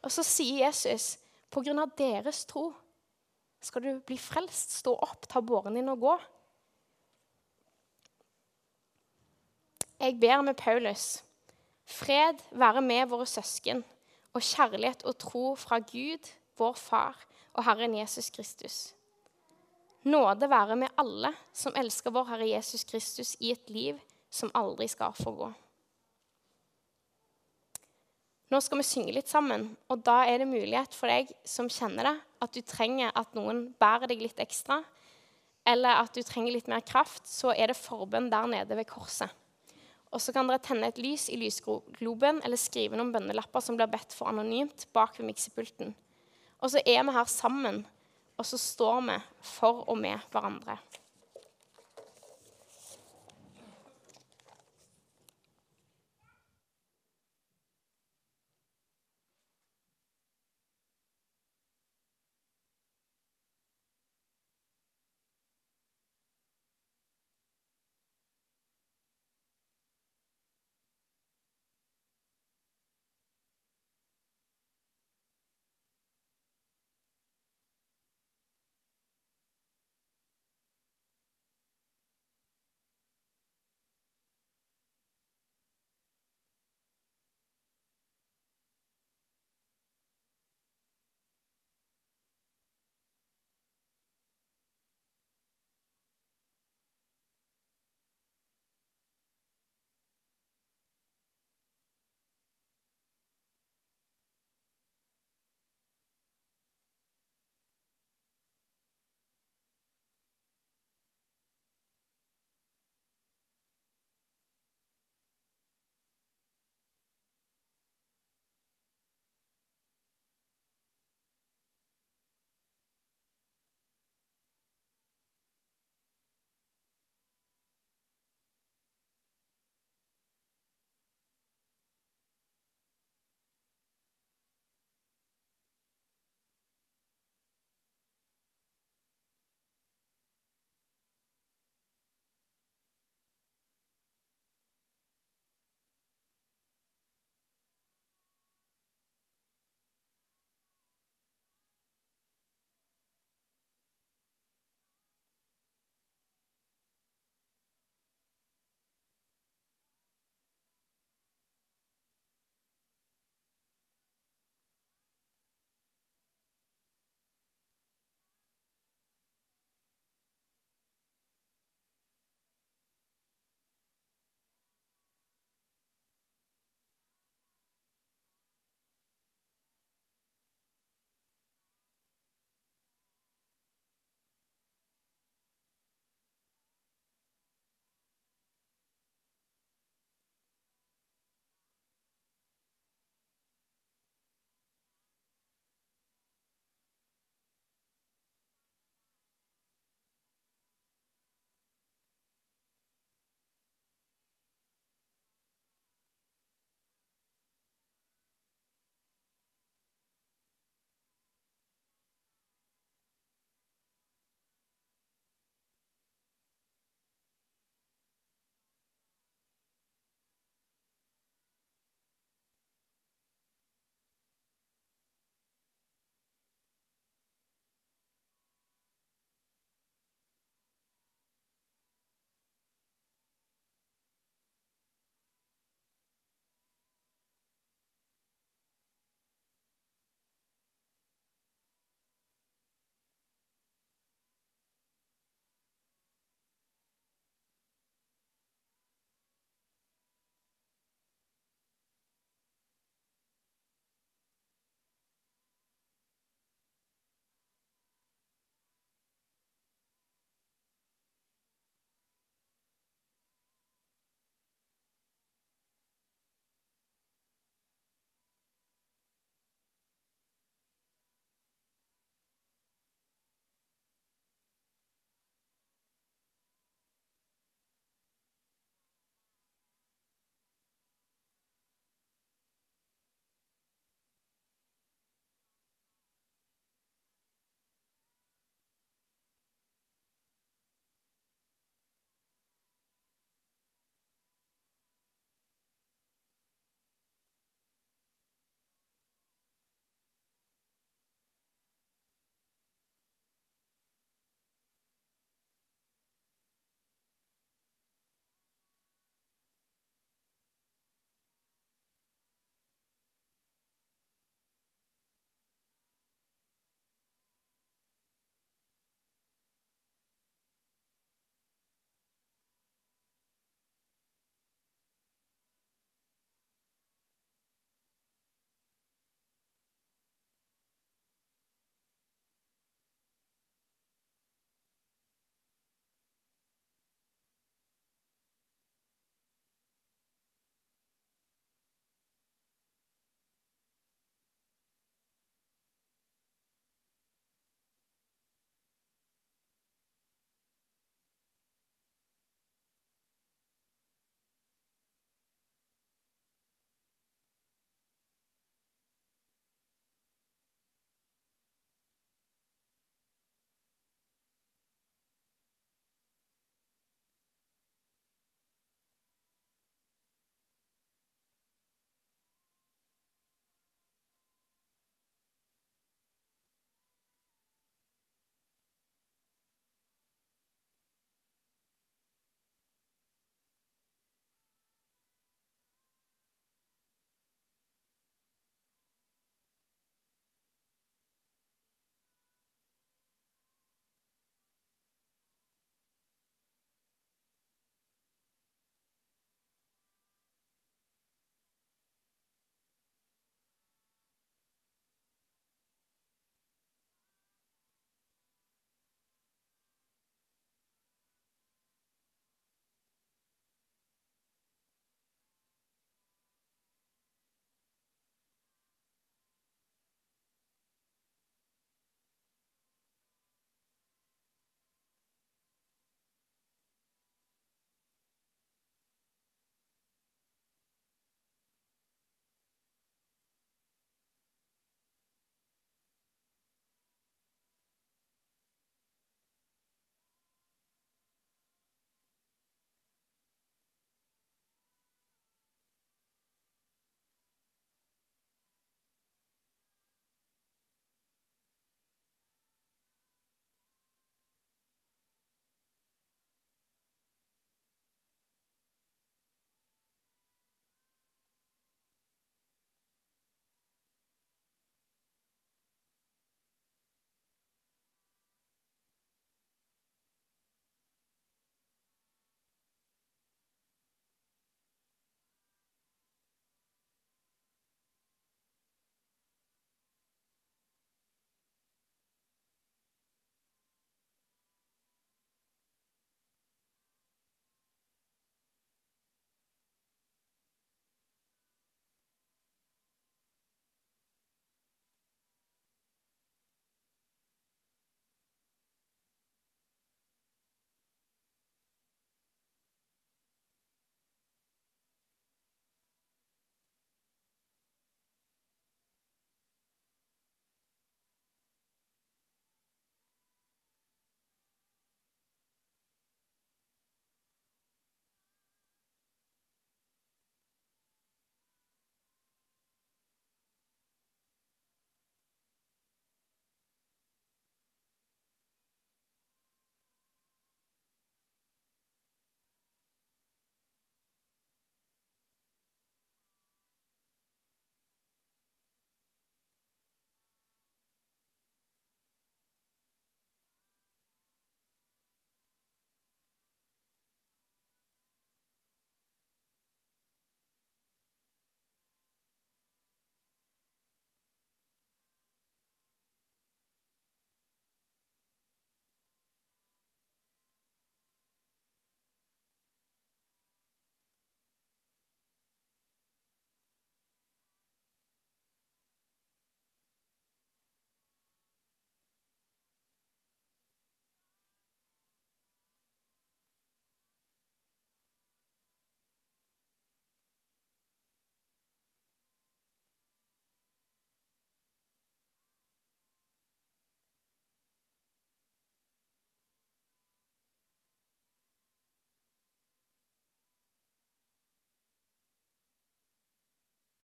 Og 0.05 0.13
så 0.13 0.25
sier 0.27 0.67
Jesus, 0.67 1.15
på 1.49 1.63
grunn 1.65 1.81
av 1.81 1.95
deres 1.97 2.43
tro 2.51 2.71
skal 3.65 3.85
du 3.85 3.91
bli 4.05 4.19
frelst. 4.21 4.75
Stå 4.81 4.93
opp, 4.93 5.29
ta 5.31 5.41
båren 5.41 5.79
din 5.79 5.89
og 5.93 6.03
gå. 6.03 6.15
Jeg 10.03 10.19
ber 10.21 10.43
med 10.45 10.59
Paulus 10.61 11.23
Fred 11.85 12.41
være 12.51 12.81
med 12.81 13.07
våre 13.11 13.27
søsken, 13.27 13.85
og 14.35 14.43
kjærlighet 14.43 15.05
og 15.05 15.19
tro 15.19 15.55
fra 15.55 15.79
Gud, 15.79 16.31
vår 16.59 16.75
Far 16.79 17.19
og 17.53 17.65
Herren 17.65 17.95
Jesus 17.95 18.31
Kristus. 18.31 18.95
Nåde 20.05 20.51
være 20.51 20.77
med 20.77 20.89
alle 20.99 21.31
som 21.53 21.77
elsker 21.77 22.11
vår 22.11 22.27
Herre 22.33 22.49
Jesus 22.49 22.85
Kristus 22.85 23.37
i 23.41 23.53
et 23.55 23.71
liv 23.71 24.01
som 24.31 24.51
aldri 24.55 24.89
skal 24.91 25.15
forgå. 25.17 25.53
Nå 28.53 28.61
skal 28.61 28.79
vi 28.79 28.87
synge 28.87 29.15
litt 29.17 29.31
sammen, 29.31 29.71
og 29.89 30.03
da 30.07 30.21
er 30.29 30.43
det 30.43 30.51
mulighet 30.51 30.93
for 30.95 31.11
deg 31.11 31.31
som 31.49 31.71
kjenner 31.73 32.11
det, 32.11 32.17
at 32.45 32.53
du 32.55 32.61
trenger 32.61 33.15
at 33.17 33.33
noen 33.35 33.71
bærer 33.81 34.11
deg 34.11 34.23
litt 34.23 34.43
ekstra. 34.43 34.83
eller 35.67 36.03
at 36.03 36.13
du 36.13 36.21
trenger 36.21 36.53
litt 36.53 36.67
mer 36.69 36.83
kraft, 36.85 37.25
så 37.25 37.55
er 37.57 37.71
det 37.71 37.79
forbønn 37.81 38.29
der 38.29 38.47
nede 38.53 38.77
ved 38.77 38.85
korset. 38.85 39.33
Og 40.15 40.23
så 40.23 40.31
kan 40.31 40.47
dere 40.47 40.63
tenne 40.63 40.89
et 40.93 41.01
lys 41.03 41.27
i 41.33 41.39
lysgloben 41.41 42.39
eller 42.47 42.61
skrive 42.61 42.99
noen 42.99 43.11
bønnelapper 43.15 43.63
som 43.65 43.79
blir 43.79 43.91
bedt 43.91 44.15
for 44.15 44.31
anonymt 44.31 44.87
bak 44.95 45.19
ved 45.19 45.27
miksepulten. 45.33 45.91
Og 46.63 46.71
så 46.71 46.83
er 46.87 47.03
vi 47.03 47.15
her 47.17 47.27
sammen, 47.29 47.83
og 48.39 48.47
så 48.47 48.59
står 48.61 49.01
vi 49.09 49.17
for 49.43 49.83
og 49.91 49.99
med 49.99 50.23
hverandre. 50.31 50.79